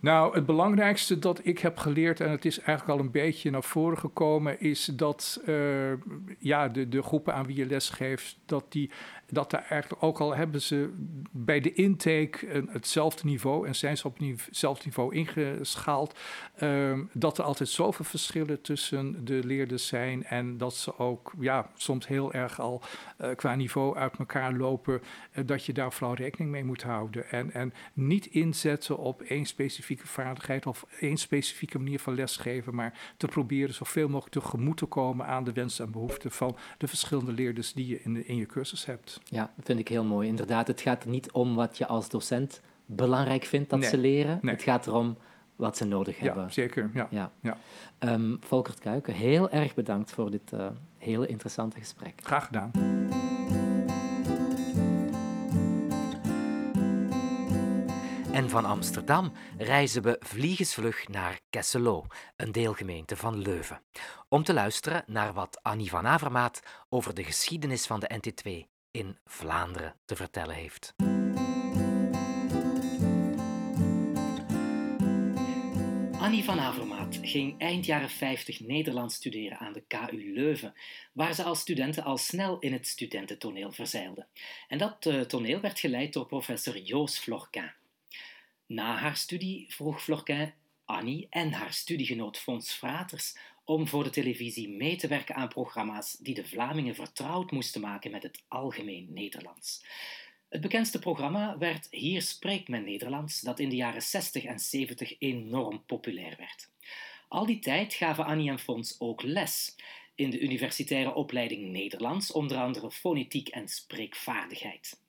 [0.00, 3.62] Nou, het belangrijkste dat ik heb geleerd, en het is eigenlijk al een beetje naar
[3.62, 5.92] voren gekomen, is dat uh,
[6.38, 8.90] ja, de, de groepen aan wie je les geeft, dat die
[9.30, 10.90] dat er eigenlijk ook al hebben ze
[11.30, 16.18] bij de intake hetzelfde niveau en zijn ze op hetzelfde niveau ingeschaald,
[16.62, 21.70] um, dat er altijd zoveel verschillen tussen de leerders zijn en dat ze ook ja,
[21.76, 22.82] soms heel erg al
[23.20, 25.00] uh, qua niveau uit elkaar lopen,
[25.34, 27.30] uh, dat je daar vooral rekening mee moet houden.
[27.30, 33.14] En, en niet inzetten op één specifieke vaardigheid of één specifieke manier van lesgeven, maar
[33.16, 37.32] te proberen zoveel mogelijk tegemoet te komen aan de wensen en behoeften van de verschillende
[37.32, 39.17] leerders die je in, in je cursus hebt.
[39.24, 40.28] Ja, dat vind ik heel mooi.
[40.28, 43.98] Inderdaad, het gaat er niet om wat je als docent belangrijk vindt dat nee, ze
[43.98, 44.38] leren.
[44.42, 44.54] nee.
[44.54, 45.16] Het gaat erom
[45.56, 46.42] wat ze nodig hebben.
[46.42, 46.90] Ja, zeker.
[46.94, 47.06] Ja.
[47.10, 47.30] Ja.
[47.40, 47.56] Ja.
[47.98, 50.66] Um, Volkert Kuiken, heel erg bedankt voor dit uh,
[50.98, 52.12] hele interessante gesprek.
[52.22, 52.70] Graag gedaan.
[58.32, 63.80] En van Amsterdam reizen we vliegensvlug naar Kesselo, een deelgemeente van Leuven,
[64.28, 69.18] om te luisteren naar wat Annie van Avermaat over de geschiedenis van de NT2 in
[69.24, 70.94] Vlaanderen te vertellen heeft.
[76.18, 80.74] Annie van Avermaat ging eind jaren 50 Nederlands studeren aan de KU Leuven,
[81.12, 84.26] waar ze als studenten al snel in het studententoneel verzeilde.
[84.68, 87.72] En dat uh, toneel werd geleid door professor Joos Florquin.
[88.66, 90.52] Na haar studie vroeg Florquin
[90.84, 93.36] Annie en haar studiegenoot Fons Fraters
[93.68, 98.10] om voor de televisie mee te werken aan programma's die de Vlamingen vertrouwd moesten maken
[98.10, 99.84] met het algemeen Nederlands.
[100.48, 105.14] Het bekendste programma werd Hier spreekt men Nederlands, dat in de jaren 60 en 70
[105.18, 106.70] enorm populair werd.
[107.28, 109.76] Al die tijd gaven Annie en Fons ook les
[110.14, 115.00] in de universitaire opleiding Nederlands, onder andere fonetiek en spreekvaardigheid.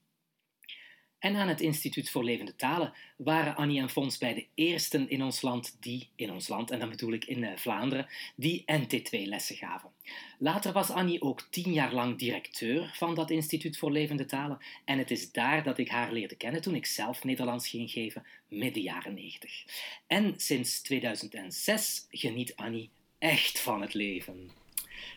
[1.20, 5.24] En aan het Instituut voor Levende Talen waren Annie en Fons bij de eersten in
[5.24, 9.56] ons land die, in ons land, en dan bedoel ik in uh, Vlaanderen, die NT2-lessen
[9.56, 9.90] gaven.
[10.38, 14.98] Later was Annie ook tien jaar lang directeur van dat Instituut voor Levende Talen en
[14.98, 18.84] het is daar dat ik haar leerde kennen toen ik zelf Nederlands ging geven, midden
[18.84, 19.64] jaren 90.
[20.08, 24.52] En sinds 2006 geniet Annie echt van het leven.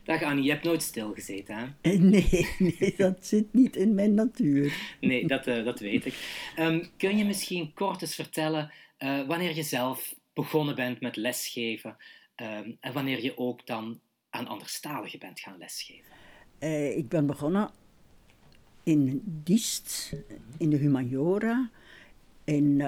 [0.04, 1.92] Dag Annie, je hebt nooit stilgezeten, hè?
[1.92, 4.96] Nee, nee, dat zit niet in mijn natuur.
[5.00, 6.14] Nee, dat, uh, dat weet ik.
[6.58, 11.96] Um, kun je misschien kort eens vertellen uh, wanneer je zelf begonnen bent met lesgeven
[12.36, 16.12] um, en wanneer je ook dan aan anderstaligen bent gaan lesgeven?
[16.60, 17.70] Uh, ik ben begonnen
[18.82, 20.16] in Diest,
[20.58, 21.70] in de humaniora,
[22.44, 22.83] in,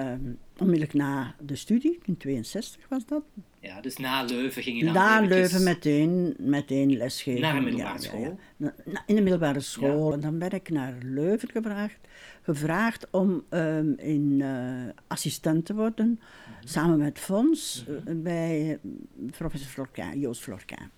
[0.57, 3.23] onmiddellijk na de studie, in 62 was dat.
[3.59, 7.41] Ja, dus na Leuven ging je dan Na Leuven meteen, meteen lesgeven.
[7.41, 8.39] Naar een middelbare Ja, school?
[8.57, 8.73] ja.
[9.05, 10.13] In de middelbare school.
[10.13, 11.97] En dan ben ik naar Leuven gevraagd,
[12.41, 14.73] gevraagd om ehm, in eh,
[15.07, 16.19] assistent te worden,
[16.63, 18.91] samen met Fons, eh, bij eh,
[19.37, 20.89] professor Florquin, Joost Florquin.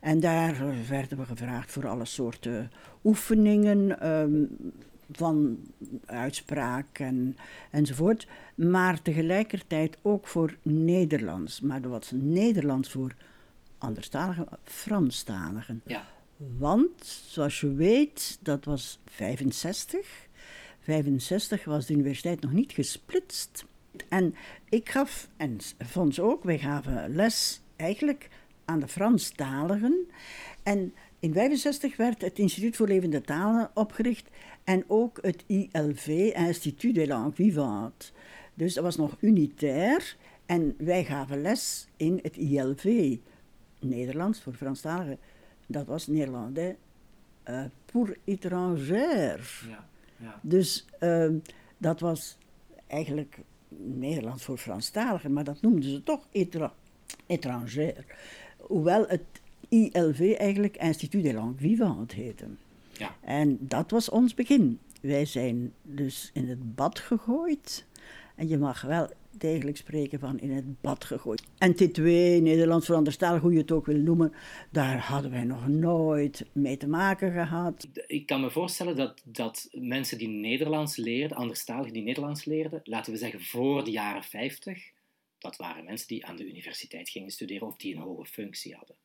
[0.00, 0.56] En daar
[0.88, 2.70] werden we gevraagd voor alle soorten
[3.04, 4.42] oefeningen, ehm,
[5.12, 5.58] van
[6.06, 7.36] uitspraak en,
[7.70, 8.26] enzovoort.
[8.54, 11.60] Maar tegelijkertijd ook voor Nederlands.
[11.60, 13.14] Maar dat was Nederlands voor
[13.78, 15.82] anderstaligen, Franstaligen.
[15.86, 16.06] Ja.
[16.58, 20.26] Want, zoals je weet, dat was 65.
[20.80, 23.64] 65 was de universiteit nog niet gesplitst.
[24.08, 24.34] En
[24.68, 28.28] ik gaf, en Fons ook, wij gaven les eigenlijk
[28.64, 30.06] aan de Franstaligen.
[30.62, 34.28] En in 65 werd het Instituut voor Levende Talen opgericht
[34.68, 38.12] en ook het ILV, Institut des Langues Vivantes.
[38.54, 43.16] Dus dat was nog unitair en wij gaven les in het ILV,
[43.80, 45.18] Nederlands voor Franstaligen.
[45.66, 46.74] Dat was Nederlandais
[47.48, 49.64] uh, pour étrangers.
[49.68, 50.40] Ja, ja.
[50.42, 51.30] Dus uh,
[51.78, 52.38] dat was
[52.86, 53.38] eigenlijk
[53.78, 56.72] Nederlands voor Franstaligen, maar dat noemden ze toch étra
[57.26, 58.04] étranger.
[58.58, 59.24] Hoewel het
[59.68, 62.46] ILV eigenlijk Institut des Langues Vivantes heette.
[62.98, 63.16] Ja.
[63.20, 64.78] En dat was ons begin.
[65.00, 67.86] Wij zijn dus in het bad gegooid.
[68.36, 71.42] En je mag wel degelijk spreken van in het bad gegooid.
[71.58, 72.02] En T2,
[72.42, 74.32] Nederlands veranderstalig, hoe je het ook wil noemen,
[74.70, 77.88] daar hadden wij nog nooit mee te maken gehad.
[78.06, 83.12] Ik kan me voorstellen dat, dat mensen die Nederlands leerden, anderstaligen die Nederlands leerden, laten
[83.12, 84.90] we zeggen voor de jaren 50,
[85.38, 88.96] dat waren mensen die aan de universiteit gingen studeren of die een hoge functie hadden.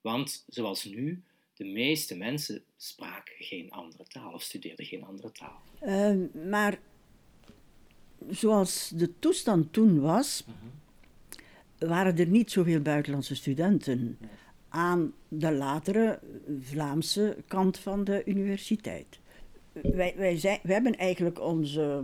[0.00, 1.22] Want zoals nu,
[1.54, 5.60] de meeste mensen spraken geen andere taal of studeerden geen andere taal.
[5.82, 6.78] Uh, maar
[8.28, 11.90] zoals de toestand toen was, mhm.
[11.90, 14.18] waren er niet zoveel buitenlandse studenten
[14.68, 16.20] aan de latere
[16.60, 19.18] Vlaamse kant van de universiteit.
[19.72, 22.02] Wij, wij, zijn, wij hebben eigenlijk onze,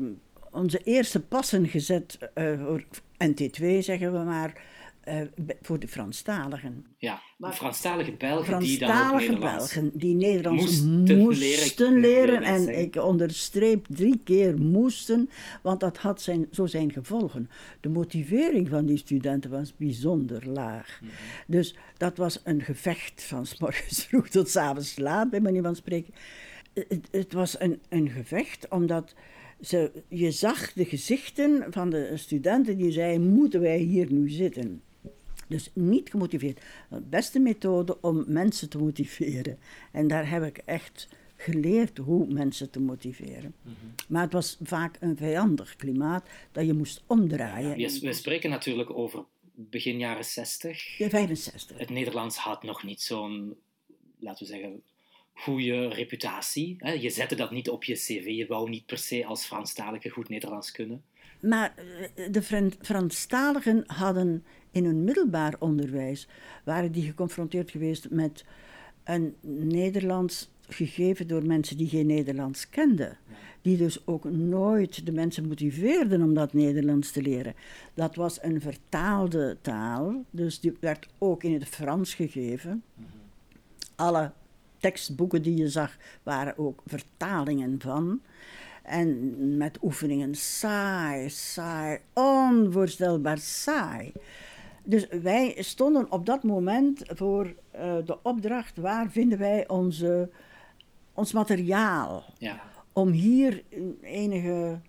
[0.51, 2.85] onze eerste passen gezet uh, voor
[3.25, 4.63] NT2, zeggen we maar,
[5.11, 5.21] uh,
[5.63, 6.87] voor de Franstaligen.
[6.99, 12.43] Ja, de Franstalige Belgen die dan ook Nederlands Belgen die Nederlands moesten, moesten leren.
[12.43, 15.31] en ik onderstreep drie keer moesten,
[15.63, 17.51] want dat had zijn, zo zijn gevolgen.
[17.81, 21.01] De motivering van die studenten was bijzonder laag.
[21.03, 21.13] Mhm.
[21.47, 25.63] Dus dat was een gevecht van s morgens vroeg tot s avonds laat, bij manier
[25.63, 26.15] van spreken.
[26.73, 29.15] Het, het was een, een gevecht omdat...
[29.61, 34.83] Ze, je zag de gezichten van de studenten die zeiden: Moeten wij hier nu zitten?
[35.51, 36.61] Dus niet gemotiveerd.
[36.91, 39.59] De beste methode om mensen te motiveren.
[39.93, 43.55] En daar heb ik echt geleerd hoe mensen te motiveren.
[43.63, 43.75] Mhm.
[44.09, 47.79] Maar het was vaak een vijandig klimaat dat je moest omdraaien.
[47.79, 50.99] Ja, we spreken natuurlijk over begin jaren 60.
[50.99, 51.79] Ja, 65.
[51.79, 53.57] Het Nederlands had nog niet zo'n,
[54.19, 54.83] laten we zeggen,
[55.33, 56.77] goede reputatie.
[57.01, 58.25] Je zette dat niet op je cv.
[58.25, 61.05] Je wou niet per se als Franstalige goed Nederlands kunnen.
[61.41, 61.75] Maar
[62.15, 62.43] eh, de
[62.81, 66.29] Franstaligen hadden in hun middelbaar onderwijs
[66.65, 68.45] waren die geconfronteerd geweest met
[69.05, 69.35] een
[69.69, 73.19] Nederlands gegeven door mensen die geen Nederlands kenden.
[73.63, 77.55] Die dus ook nooit de mensen motiveerden om dat Nederlands te leren.
[77.95, 82.83] Dat was een vertaalde taal, dus die werd ook in het Frans gegeven.
[83.97, 84.33] Alle
[84.79, 88.21] tekstboeken die je zag waren ook vertalingen van.
[88.83, 94.13] En met oefeningen saai, saai, onvoorstelbaar saai.
[94.85, 100.31] Dus wij stonden op dat moment voor uh, de opdracht: waar vinden wij onze,
[101.15, 102.25] ons materiaal?
[102.39, 102.63] Ja.
[102.93, 103.63] Om hier
[104.03, 104.81] enige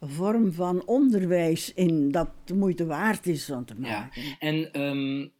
[0.00, 4.22] vorm van onderwijs in dat de moeite waard is van te maken.
[4.22, 4.36] Ja.
[4.38, 5.32] En um,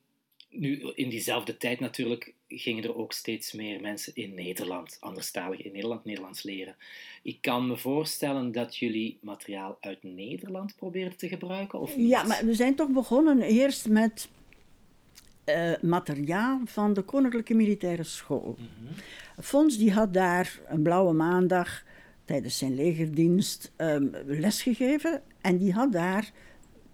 [0.50, 5.72] nu in diezelfde tijd natuurlijk gingen er ook steeds meer mensen in Nederland, anderstalig in
[5.72, 6.76] Nederland, Nederlands leren.
[7.22, 12.44] Ik kan me voorstellen dat jullie materiaal uit Nederland probeerden te gebruiken, of Ja, maar
[12.44, 14.28] we zijn toch begonnen eerst met
[15.44, 18.56] uh, materiaal van de Koninklijke Militaire School.
[18.58, 18.88] Mm
[19.42, 21.84] Fons die had daar een blauwe maandag
[22.24, 26.32] tijdens zijn legerdienst um, lesgegeven en die had daar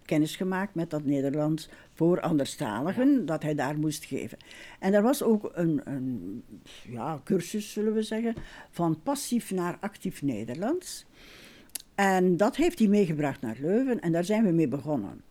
[0.05, 4.37] kennis gemaakt met dat Nederlands voor anderstaligen, dat hij daar moest geven.
[4.79, 6.43] En er was ook een, een
[6.89, 8.35] ja, cursus, zullen we zeggen,
[8.69, 11.05] van passief naar actief Nederlands.
[11.95, 15.21] En dat heeft hij meegebracht naar Leuven en daar zijn we mee begonnen.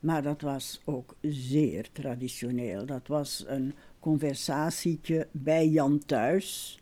[0.00, 2.86] Maar dat was ook zeer traditioneel.
[2.86, 6.80] Dat was een conversatietje bij Jan thuis.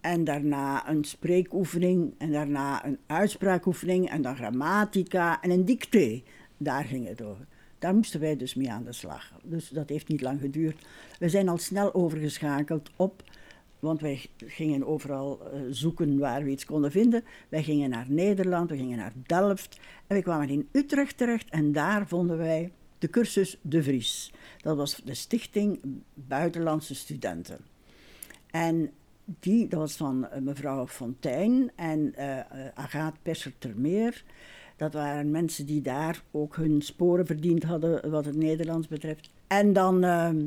[0.00, 2.14] En daarna een spreekoefening.
[2.18, 4.10] En daarna een uitspraakoefening.
[4.10, 6.22] En dan grammatica en een dicté.
[6.56, 7.46] Daar ging het over.
[7.78, 9.32] Daar moesten wij dus mee aan de slag.
[9.42, 10.86] Dus dat heeft niet lang geduurd.
[11.18, 13.22] We zijn al snel overgeschakeld op,
[13.78, 17.24] want wij gingen overal uh, zoeken waar we iets konden vinden.
[17.48, 21.72] Wij gingen naar Nederland, we gingen naar Delft en we kwamen in Utrecht terecht en
[21.72, 24.32] daar vonden wij de cursus De Vries.
[24.62, 25.80] Dat was de stichting
[26.14, 27.58] Buitenlandse Studenten.
[28.50, 28.90] En
[29.24, 32.38] die, dat was van uh, mevrouw Fontijn en uh,
[32.74, 34.24] Agaat Pesser-Termeer.
[34.78, 39.30] Dat waren mensen die daar ook hun sporen verdiend hadden wat het Nederlands betreft.
[39.46, 40.46] En dan ehm,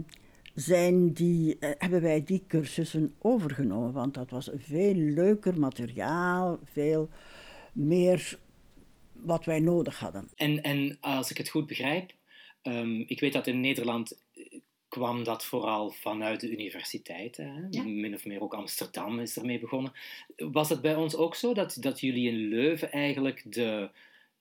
[0.56, 7.10] zijn die, uh, hebben wij die cursussen overgenomen, want dat was veel leuker materiaal, veel
[7.74, 8.40] meer
[9.14, 10.30] wat wij nodig hadden.
[10.36, 12.12] En, en als ik het goed begrijp,
[12.64, 14.22] um, ik weet dat in Nederland
[14.88, 17.68] kwam dat vooral vanuit de universiteiten.
[17.70, 17.84] Ja.
[17.84, 19.94] Min of meer ook Amsterdam is ermee begonnen.
[20.36, 23.90] Was het bij ons ook zo dat, dat jullie in Leuven eigenlijk de,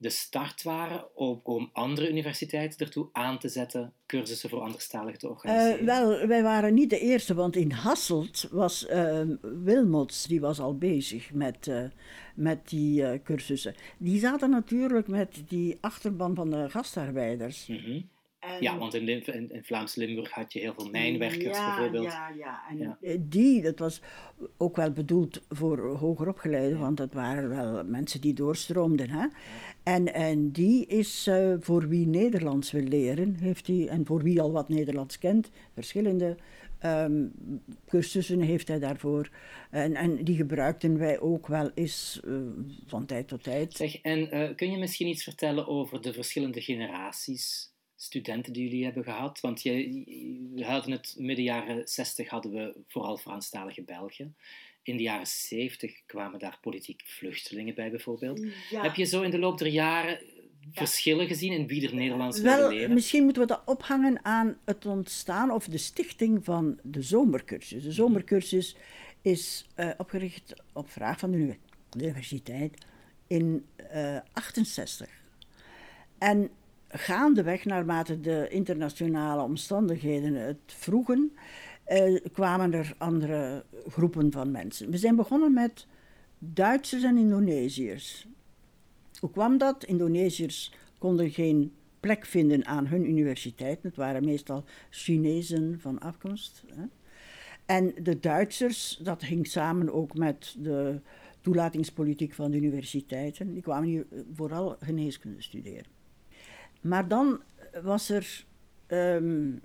[0.00, 5.28] de start waren om, om andere universiteiten ertoe aan te zetten cursussen voor anderstaligen te
[5.28, 5.80] organiseren?
[5.80, 10.60] Uh, wel, wij waren niet de eerste, want in Hasselt was uh, Wilmots, die was
[10.60, 11.84] al bezig met, uh,
[12.34, 13.74] met die cursussen.
[13.98, 17.66] Die zaten natuurlijk met die achterban van de gastarbeiders.
[17.66, 18.08] Mm -hmm
[18.60, 22.04] ja, want in, in, in, Vlaams-Limburg had je heel veel mijnwerkers bijvoorbeeld.
[22.04, 22.62] Ja, ja.
[22.68, 23.16] En ja.
[23.20, 24.00] die, dat was
[24.56, 29.10] ook wel bedoeld voor hoger opgeleiden, want dat waren wel mensen die doorstroomden.
[29.10, 29.26] Hè?
[29.82, 34.40] En, en die is uh, voor wie Nederlands wil leren, heeft hij, en voor wie
[34.40, 36.36] al wat Nederlands kent, verschillende
[36.84, 37.32] um,
[37.88, 39.30] cursussen heeft hij daarvoor.
[39.70, 42.40] En, en die gebruikten wij ook wel eens uh,
[42.86, 43.74] van tijd tot tijd.
[43.74, 47.69] Zeg, en uh, kun je misschien iets vertellen over de verschillende generaties
[48.02, 49.40] studenten die jullie hebben gehad?
[49.40, 49.72] Want je,
[50.54, 54.32] we hadden het midden jaren 60 hadden we vooral Franstalige België.
[54.82, 58.44] In de jaren 70 kwamen daar politiek vluchtelingen bij bijvoorbeeld.
[58.70, 60.20] Heb je zo in de loop der jaren
[60.72, 62.94] verschillen gezien in wie er Nederlands Wel, leren?
[62.94, 67.82] Misschien moeten we dat ophangen aan het ontstaan of de stichting van de zomercursus.
[67.82, 68.76] De zomercursus
[69.22, 71.56] is uh, opgericht op vraag van de
[71.96, 72.84] universiteit
[73.26, 75.08] in 1968.
[75.08, 75.14] Uh,
[76.28, 76.50] en
[76.90, 81.32] gaandeweg, naarmate de internationale omstandigheden het vroegen,
[81.84, 84.90] eh, kwamen er andere groepen van mensen.
[84.90, 85.86] We zijn begonnen met
[86.38, 88.26] Duitsers en Indonesiërs.
[89.20, 89.84] Hoe kwam dat?
[89.84, 93.82] Indonesiërs konden geen plek vinden aan hun universiteit.
[93.82, 96.64] Het waren meestal Chinezen van afkomst.
[96.74, 96.82] Hè.
[97.66, 101.00] En de Duitsers, dat hing samen ook met de
[101.40, 103.52] toelatingspolitiek van de universiteiten.
[103.52, 105.99] Die kwamen hier vooral geneeskunde studeren.
[106.80, 107.40] Maar dan
[107.82, 108.44] was er
[108.88, 109.60] um,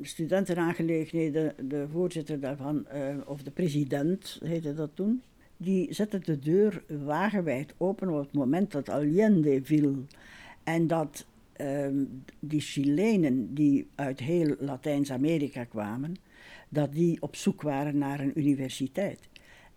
[0.00, 5.22] studentenaangelegenheden, de voorzitter daarvan, uh, of de president heette dat toen,
[5.56, 10.04] die zette de deur wagenwijd open op het moment dat Allende viel.
[10.64, 11.26] En dat
[11.60, 16.16] um, die Chilenen die uit heel Latijns-Amerika kwamen,
[16.68, 19.28] dat die op zoek waren naar een universiteit.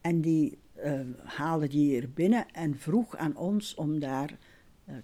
[0.02, 4.38] En die uh, haalde die hier binnen en vroeg aan ons om daar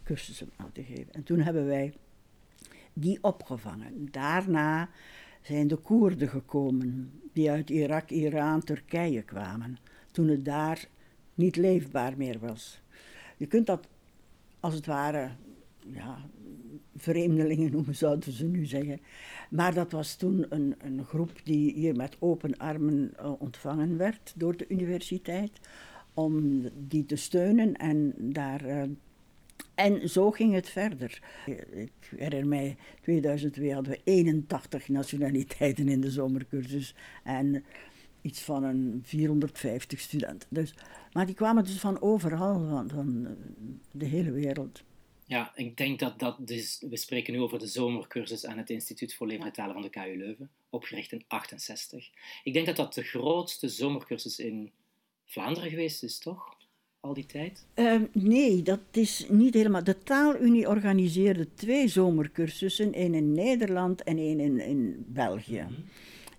[0.04, 1.14] cursussen aan te geven.
[1.14, 1.94] En toen hebben wij
[2.94, 4.08] die opgevangen.
[4.12, 4.90] Daarna
[5.42, 9.78] zijn de Koerden gekomen, die uit Irak, Iran, Turkije kwamen,
[10.12, 10.88] toen het daar
[11.36, 12.82] niet leefbaar meer was.
[13.38, 13.88] Je kunt dat
[14.60, 15.30] als het ware,
[15.88, 16.18] ja,
[16.96, 19.00] vreemdelingen noemen zouden ze nu zeggen.
[19.50, 24.34] Maar dat was toen een, een groep die hier met open armen uh, ontvangen werd
[24.36, 25.60] door de universiteit,
[26.14, 28.84] om die te steunen en daar uh,
[29.82, 31.22] en zo ging het verder.
[31.72, 37.66] Ik herinner mij, 2002 hadden we 81 nationaliteiten in de zomercursus en
[38.22, 40.48] iets van een 450 studenten.
[40.52, 40.74] Dus,
[41.12, 43.38] maar die kwamen dus van overal, van, van
[43.92, 44.84] de hele wereld.
[45.26, 49.16] Ja, ik denk dat dat, dus, we spreken nu over de zomercursus aan het Instituut
[49.16, 52.10] voor Levende Talen van de KU Leuven, opgericht in 68.
[52.44, 54.72] Ik denk dat dat de grootste zomercursus in
[55.26, 56.58] Vlaanderen geweest is, toch?
[57.02, 57.66] Al die tijd?
[57.76, 59.84] Uh, nee, dat is niet helemaal.
[59.84, 65.62] De Taalunie organiseerde twee zomercursussen, één in Nederland en één in, in België.
[65.62, 65.84] Mm -hmm.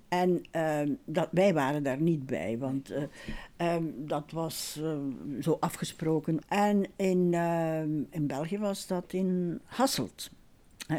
[0.08, 4.96] En uh, dat, wij waren daar niet bij, want uh, um, dat was uh,
[5.40, 6.40] zo afgesproken.
[6.48, 10.30] En in, ehm, in België was dat in Hasselt.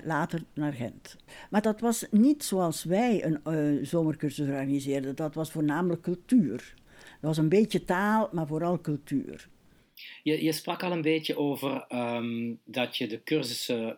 [0.04, 1.18] Later naar Gent.
[1.50, 5.16] Maar dat was niet zoals wij een zomercursus organiseerden.
[5.16, 6.74] Dat was voornamelijk cultuur.
[6.98, 9.50] Dat was een beetje taal, maar vooral cultuur.
[10.24, 13.98] Je, je sprak al een beetje over um, dat je de cursussen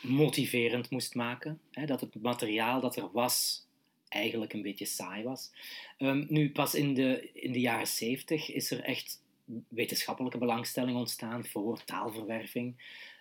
[0.00, 1.60] motiverend moest maken.
[1.70, 1.86] Hè?
[1.86, 3.66] Dat het materiaal dat er was
[4.08, 5.50] eigenlijk een beetje saai was.
[5.98, 9.22] Um, nu, pas in de, in de jaren zeventig is er echt
[9.68, 12.74] wetenschappelijke belangstelling ontstaan voor taalverwerving.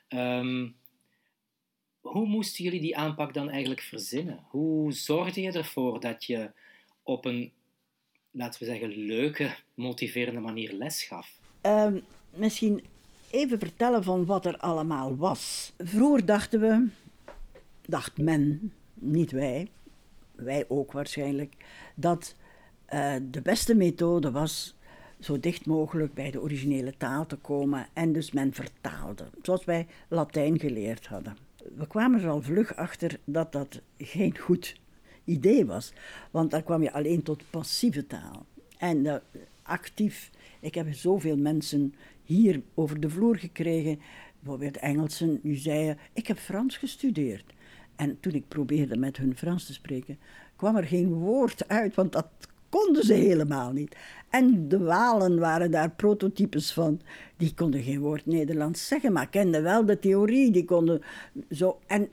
[0.10, 0.76] Um,
[2.02, 4.46] hoe moesten jullie die aanpak dan eigenlijk verzinnen?
[4.50, 6.52] Hoe zorgde je ervoor dat je
[7.04, 7.52] op een,
[8.32, 11.40] laten we zeggen, leuke, motiverende manier les gaf?
[12.36, 12.84] Misschien
[13.30, 15.74] even vertellen van wat er allemaal was.
[15.78, 16.88] Vroeger dachten we,
[17.86, 19.68] dacht men, niet wij,
[20.36, 21.56] wij ook waarschijnlijk,
[21.96, 22.36] dat
[22.94, 24.76] uh, de beste methode was
[25.20, 29.88] zo dicht mogelijk bij de originele taal te komen en dus men vertaalde, zoals wij
[30.08, 31.38] Latijn geleerd hadden.
[31.76, 34.76] We kwamen er al vlug achter dat dat geen goed
[35.24, 35.94] idee was,
[36.32, 38.46] want dan kwam je alleen tot passieve taal.
[38.78, 39.16] En uh,
[39.62, 41.94] actief, ik heb zoveel mensen
[42.30, 44.00] hier over de vloer gekregen
[44.40, 47.54] bijvoorbeeld Engelsen, die zeiden, ik heb Frans gestudeerd.
[47.96, 50.18] En toen ik probeerde met hun Frans te spreken,
[50.56, 52.28] kwam er geen woord uit, want dat
[52.70, 53.96] konden ze helemaal niet.
[54.30, 57.02] En de Walen waren daar prototypes van.
[57.38, 60.52] Die konden geen woord Nederlands zeggen, maar kenden wel de theorie.
[60.52, 61.02] Die konden
[61.52, 61.80] zo.
[61.88, 62.10] En,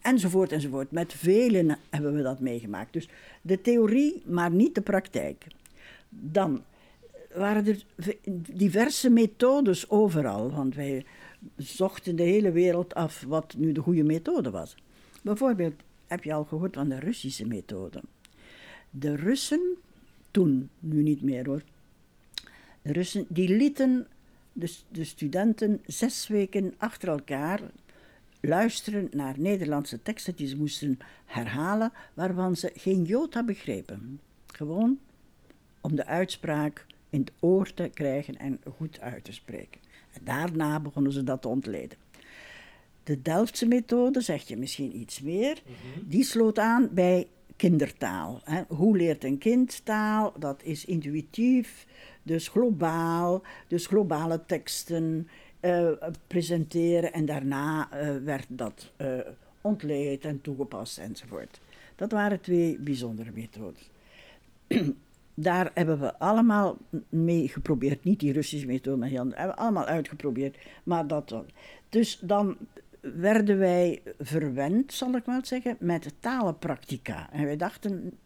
[0.00, 0.90] enzovoort, enzovoort.
[0.90, 2.92] Met velen hebben we dat meegemaakt.
[2.92, 3.08] Dus
[3.42, 5.46] de theorie, maar niet de praktijk.
[6.08, 6.62] Dan
[7.34, 7.84] waren er
[8.52, 11.04] diverse methodes overal, want wij
[11.56, 14.74] zochten de hele wereld af wat nu de goede methode was.
[15.22, 15.74] Bijvoorbeeld
[16.06, 18.02] heb je al gehoord van de Russische methode.
[18.90, 19.76] De Russen,
[20.30, 21.62] toen, nu niet meer hoor,
[22.82, 24.06] de Russen die lieten
[24.52, 27.60] de, de studenten zes weken achter elkaar
[28.40, 34.20] luisteren naar Nederlandse teksten die ze moesten herhalen, waarvan ze geen jota begrepen.
[34.46, 34.98] Gewoon
[35.80, 39.80] om de uitspraak in het oor te krijgen en goed uit te spreken.
[40.12, 41.98] En daarna begonnen ze dat te ontleden.
[43.04, 46.08] De Delftse methode, zeg je misschien iets meer, mhm.
[46.08, 48.40] die sloot aan bij kindertaal.
[48.44, 48.62] Hè.
[48.68, 50.32] Hoe leert een kind taal?
[50.38, 51.86] Dat is intuïtief,
[52.22, 55.28] dus globaal, dus globale teksten
[55.60, 55.90] uh,
[56.26, 59.18] presenteren en daarna uh, werd dat uh,
[59.60, 61.60] ontleed en toegepast enzovoort.
[61.96, 63.90] Dat waren twee bijzondere methodes.
[65.34, 66.78] Daar hebben we allemaal
[67.08, 70.58] mee geprobeerd, niet die Russische methode, maar die hebben we allemaal uitgeprobeerd.
[70.84, 71.34] Maar dat,
[71.88, 72.56] dus dan
[73.00, 77.32] werden wij verwend, zal ik maar zeggen, met talenpractica.
[77.32, 78.18] En wij dachten,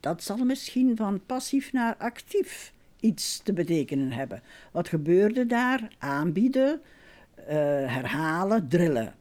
[0.00, 4.42] dat zal misschien van passief naar actief iets te betekenen hebben.
[4.72, 5.94] Wat gebeurde daar?
[5.98, 6.80] Aanbieden,
[7.38, 9.14] uh, herhalen, drillen.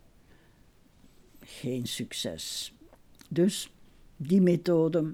[1.39, 2.73] Geen succes.
[3.29, 3.73] Dus
[4.17, 5.13] die methode,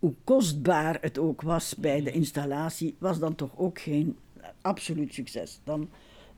[0.00, 4.16] hoe, kostbaar het ook was bij de installatie, was dan toch ook geen
[4.60, 5.60] absoluut succes.
[5.64, 5.88] Dan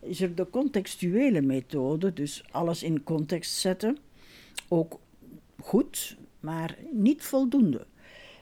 [0.00, 3.98] is er de contextuele methode, dus alles in context zetten,
[4.68, 5.00] ook
[5.60, 7.86] goed, maar niet voldoende.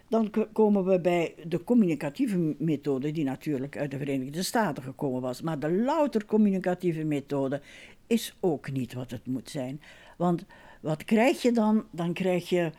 [0.08, 5.42] Dan komen we bij de communicatieve methode, die natuurlijk uit de Verenigde Staten gekomen was.
[5.42, 7.60] Maar de louter communicatieve methode
[8.06, 9.80] is ook niet wat het moet zijn.
[10.16, 10.44] Want
[10.80, 11.84] wat krijg je dan?
[11.90, 12.70] Dan krijg je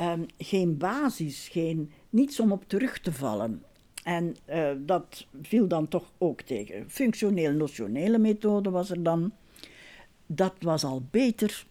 [0.00, 3.62] um, geen basis, geen, niets om op terug te vallen.
[4.04, 6.90] En uh, dat viel dan toch ook tegen.
[6.90, 9.32] Functioneel-notionele methode was er dan.
[10.26, 11.66] Dat was al beter,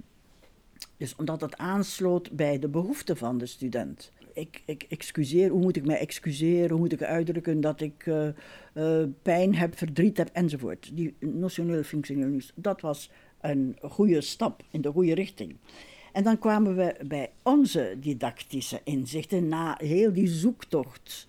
[0.97, 4.11] dus omdat het aansloot bij de behoeften van de student.
[4.33, 6.69] Ik, ik excuseer, hoe moet ik mij excuseren?
[6.69, 8.27] Hoe moet ik uitdrukken dat ik uh,
[8.73, 10.91] uh, pijn heb, verdriet heb enzovoort.
[10.93, 13.11] Die notioneel functioneel, dat was
[13.41, 15.55] een goede stap in de goede richting.
[16.17, 21.27] En dan kwamen we bij onze didactische inzichten na heel die zoektocht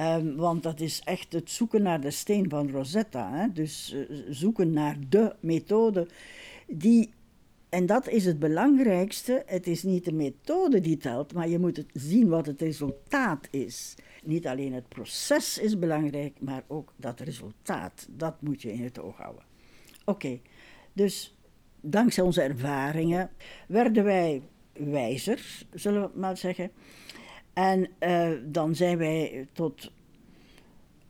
[0.00, 3.32] Um, want dat is echt het zoeken naar de steen van Rosetta.
[3.32, 3.52] Hè?
[3.52, 6.06] Dus uh, zoeken naar de methode
[6.66, 7.10] die.
[7.68, 9.42] En dat is het belangrijkste.
[9.46, 13.48] Het is niet de methode die telt, maar je moet het zien wat het resultaat
[13.50, 13.94] is.
[14.24, 18.06] Niet alleen het proces is belangrijk, maar ook dat resultaat.
[18.10, 19.44] Dat moet je in het oog houden.
[20.04, 20.40] Oké,
[20.92, 21.37] dus
[21.90, 23.30] dankzij onze ervaringen
[23.66, 26.70] werden wij wijzer, zullen we maar zeggen.
[27.52, 29.92] En uh, dan zijn wij tot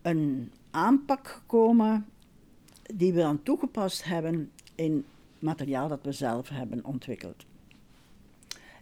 [0.03, 2.07] een aanpak gekomen
[2.95, 5.05] die we dan toegepast hebben in
[5.39, 7.47] materiaal dat we zelf hebben ontwikkeld.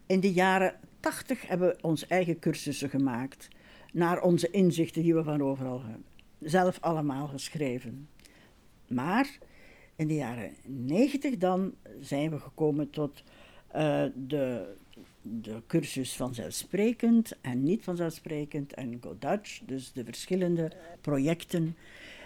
[0.07, 3.49] In de jaren 80 hebben we onze eigen cursussen gemaakt,
[3.93, 6.05] naar onze inzichten die we van overal hebben.
[6.41, 8.09] Zelf allemaal geschreven.
[8.87, 9.39] Maar
[9.97, 13.23] in de jaren 90 dan zijn we gekomen tot
[13.75, 14.75] uh, de
[15.29, 21.77] de cursus vanzelfsprekend en niet vanzelfsprekend en Go Dutch, dus de verschillende projecten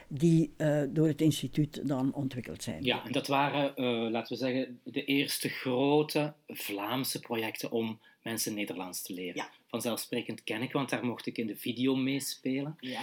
[0.09, 2.85] die uh, door het instituut dan ontwikkeld zijn.
[2.85, 8.55] Ja, en dat waren, uh, laten we zeggen, de eerste grote Vlaamse projecten om mensen
[8.55, 9.37] Nederlands te leren.
[9.37, 9.51] Ja.
[9.67, 12.77] Vanzelfsprekend ken ik, want daar mocht ik in de video meespelen.
[12.81, 13.01] Ja.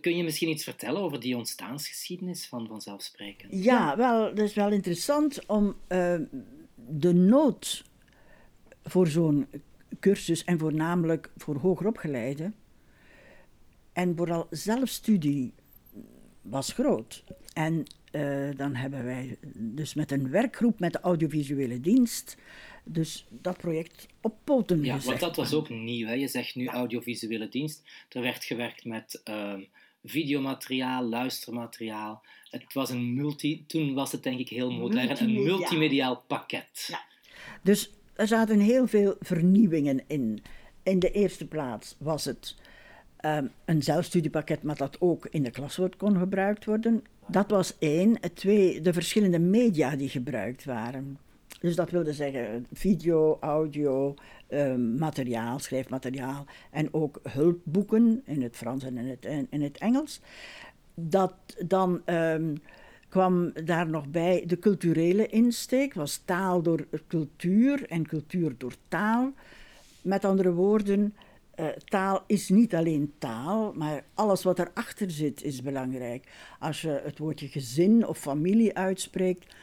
[0.00, 3.64] Kun je misschien iets vertellen over die ontstaansgeschiedenis van Vanzelfsprekend?
[3.64, 6.20] Ja, wel, dat is wel interessant om uh,
[6.74, 7.84] de nood
[8.82, 9.46] voor zo'n
[10.00, 12.54] cursus en voornamelijk voor hogeropgeleiden.
[13.92, 15.54] En vooral zelfstudie
[16.42, 17.24] was groot.
[17.52, 22.36] En uh, dan hebben wij dus met een werkgroep met de audiovisuele dienst
[22.88, 24.94] dus dat project op poten ja.
[24.94, 26.06] Ja, want dat was ook nieuw.
[26.06, 26.12] Hè?
[26.12, 27.82] Je zegt nu audiovisuele dienst.
[28.08, 29.54] Er werd gewerkt met uh,
[30.04, 32.22] videomateriaal, luistermateriaal.
[32.50, 33.64] Het was een multi...
[33.66, 35.20] Toen was het denk ik heel modern.
[35.20, 36.86] Een multimediaal pakket.
[36.86, 37.00] Ja.
[37.62, 40.42] Dus er zaten heel veel vernieuwingen in.
[40.82, 42.56] In de eerste plaats was het
[43.24, 47.04] um, een zelfstudiepakket, maar dat ook in de klaswoord kon gebruikt worden.
[47.28, 48.18] Dat was één.
[48.34, 51.18] Twee, de verschillende media die gebruikt waren.
[51.66, 54.14] Dus dat wilde zeggen video, audio,
[54.46, 60.20] ehm, materiaal, schrijfmateriaal en ook hulpboeken in het Frans en in het, in het Engels.
[60.94, 62.54] Dat dan ehm,
[63.08, 69.32] kwam daar nog bij de culturele insteek, was taal door cultuur en cultuur door taal.
[70.02, 71.14] Met andere woorden,
[71.60, 76.28] uh, taal is niet alleen taal, maar alles wat erachter zit is belangrijk.
[76.58, 79.54] Als je het woordje gezin of familie uitspreekt,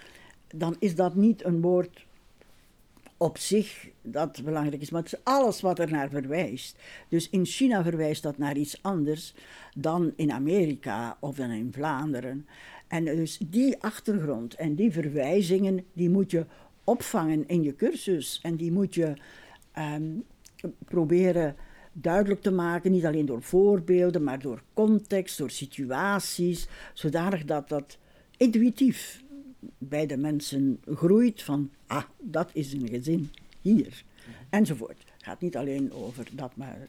[0.55, 2.05] dan is dat niet een woord
[3.17, 6.77] op zich dat belangrijk is, maar het is alles wat er naar verwijst.
[7.09, 9.33] Dus in China verwijst dat naar iets anders
[9.77, 12.47] dan in Amerika of dan in Vlaanderen.
[12.87, 16.45] En dus die achtergrond en die verwijzingen, die moet je
[16.83, 18.39] opvangen in je cursus.
[18.41, 19.13] En die moet je
[19.71, 20.03] ehm,
[20.85, 21.55] proberen
[21.93, 27.97] duidelijk te maken, niet alleen door voorbeelden, maar door context, door situaties, zodanig dat dat
[28.37, 29.22] intuïtief
[29.78, 34.03] bij de mensen groeit van, ah, dat is een gezin hier,
[34.49, 34.97] enzovoort.
[34.97, 36.88] Het gaat niet alleen over dat, maar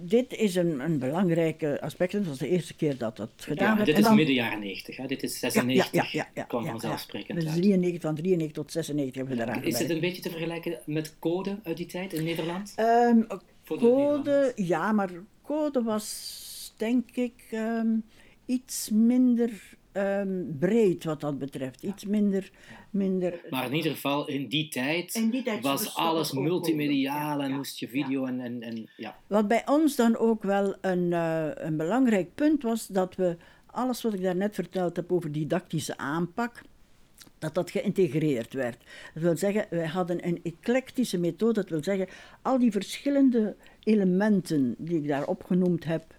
[0.00, 2.12] dit is een, een belangrijk aspect.
[2.12, 3.86] Het was de eerste keer dat dat gedaan ja, werd.
[3.86, 5.92] Dit is midden jaren 90, dit is 96.
[5.92, 9.78] Ja, ja, ja, kwam vanzelfsprekend dus 93, van 93 tot 96 hebben we daaraan Is
[9.78, 12.74] het een beetje te vergelijken met code uit die tijd in Nederland?
[12.78, 13.26] Um,
[13.64, 15.10] code, ja, maar
[15.42, 18.04] code was denk ik um,
[18.46, 21.82] iets minder um, breed wat dat betreft.
[21.82, 22.50] Iets minder,
[22.90, 23.40] minder...
[23.50, 27.78] Maar in ieder geval, in die tijd, in die tijd was alles multimediaal en moest
[27.78, 28.90] je video en, en, en...
[28.96, 29.16] ja.
[29.26, 33.36] Wat bij ons dan ook wel een, uh, een belangrijk punt was, dat we
[33.66, 36.62] alles wat ik daarnet verteld heb over didactische aanpak,
[37.38, 38.84] dat dat geïntegreerd werd.
[39.14, 41.60] Dat wil zeggen, wij hadden een eclectische methode.
[41.60, 42.08] Dat wil zeggen,
[42.42, 46.17] al die verschillende elementen die ik daar opgenoemd heb, eh,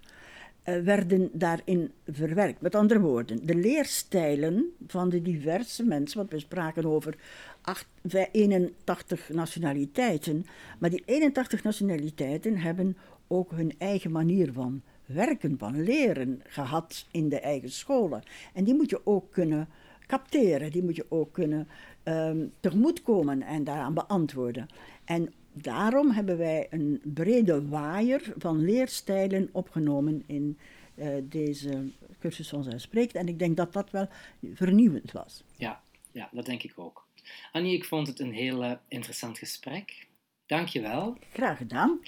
[0.83, 2.61] werden daarin verwerkt.
[2.61, 7.15] Met andere woorden, de leerstijlen van de diverse mensen, want we spraken over
[7.61, 7.87] 8,
[8.31, 10.45] 81 nationaliteiten,
[10.79, 12.97] maar die 81 nationaliteiten hebben
[13.27, 18.23] ook hun eigen manier van werken, van leren gehad in de eigen scholen.
[18.53, 19.67] En die moet je ook kunnen
[20.07, 21.67] capteren, die moet je ook kunnen
[22.03, 24.67] um, tegemoetkomen en daaraan beantwoorden.
[25.05, 30.57] En daarom hebben wij een brede waaier van leerstijlen opgenomen in
[30.95, 33.15] uh, deze cursus van zij spreekt.
[33.15, 34.07] En ik denk dat dat wel
[34.53, 35.43] vernieuwend was.
[35.55, 35.81] Ja,
[36.11, 37.07] ja dat denk ik ook.
[37.51, 40.07] Annie, ik vond het een heel uh, interessant gesprek.
[40.45, 41.17] Dank je wel.
[41.33, 41.99] Graag gedaan.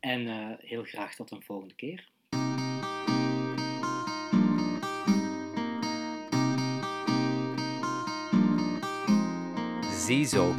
[0.00, 2.08] En uh, heel graag tot een volgende keer.
[10.06, 10.54] Ziezo.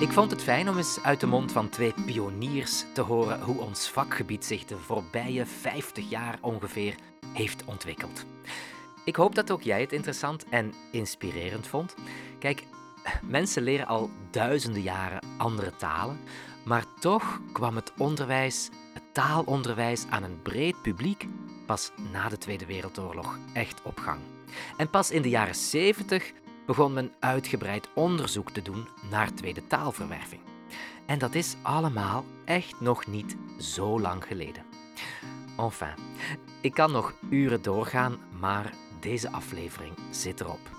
[0.00, 3.60] Ik vond het fijn om eens uit de mond van twee pioniers te horen hoe
[3.60, 6.94] ons vakgebied zich de voorbije 50 jaar ongeveer
[7.32, 8.24] heeft ontwikkeld.
[9.04, 11.94] Ik hoop dat ook jij het interessant en inspirerend vond.
[12.38, 12.62] Kijk,
[13.22, 16.20] mensen leren al duizenden jaren andere talen,
[16.64, 21.26] maar toch kwam het onderwijs, het taalonderwijs aan een breed publiek
[21.66, 24.20] pas na de Tweede Wereldoorlog echt op gang.
[24.76, 26.32] En pas in de jaren 70
[26.66, 30.40] begon men uitgebreid onderzoek te doen naar tweede taalverwerving.
[31.06, 34.64] En dat is allemaal echt nog niet zo lang geleden.
[35.58, 35.94] Enfin,
[36.60, 40.70] ik kan nog uren doorgaan, maar deze aflevering zit erop.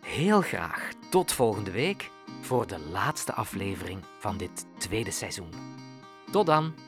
[0.00, 5.50] Heel graag tot volgende week voor de laatste aflevering van dit tweede seizoen.
[6.30, 6.85] Tot dan!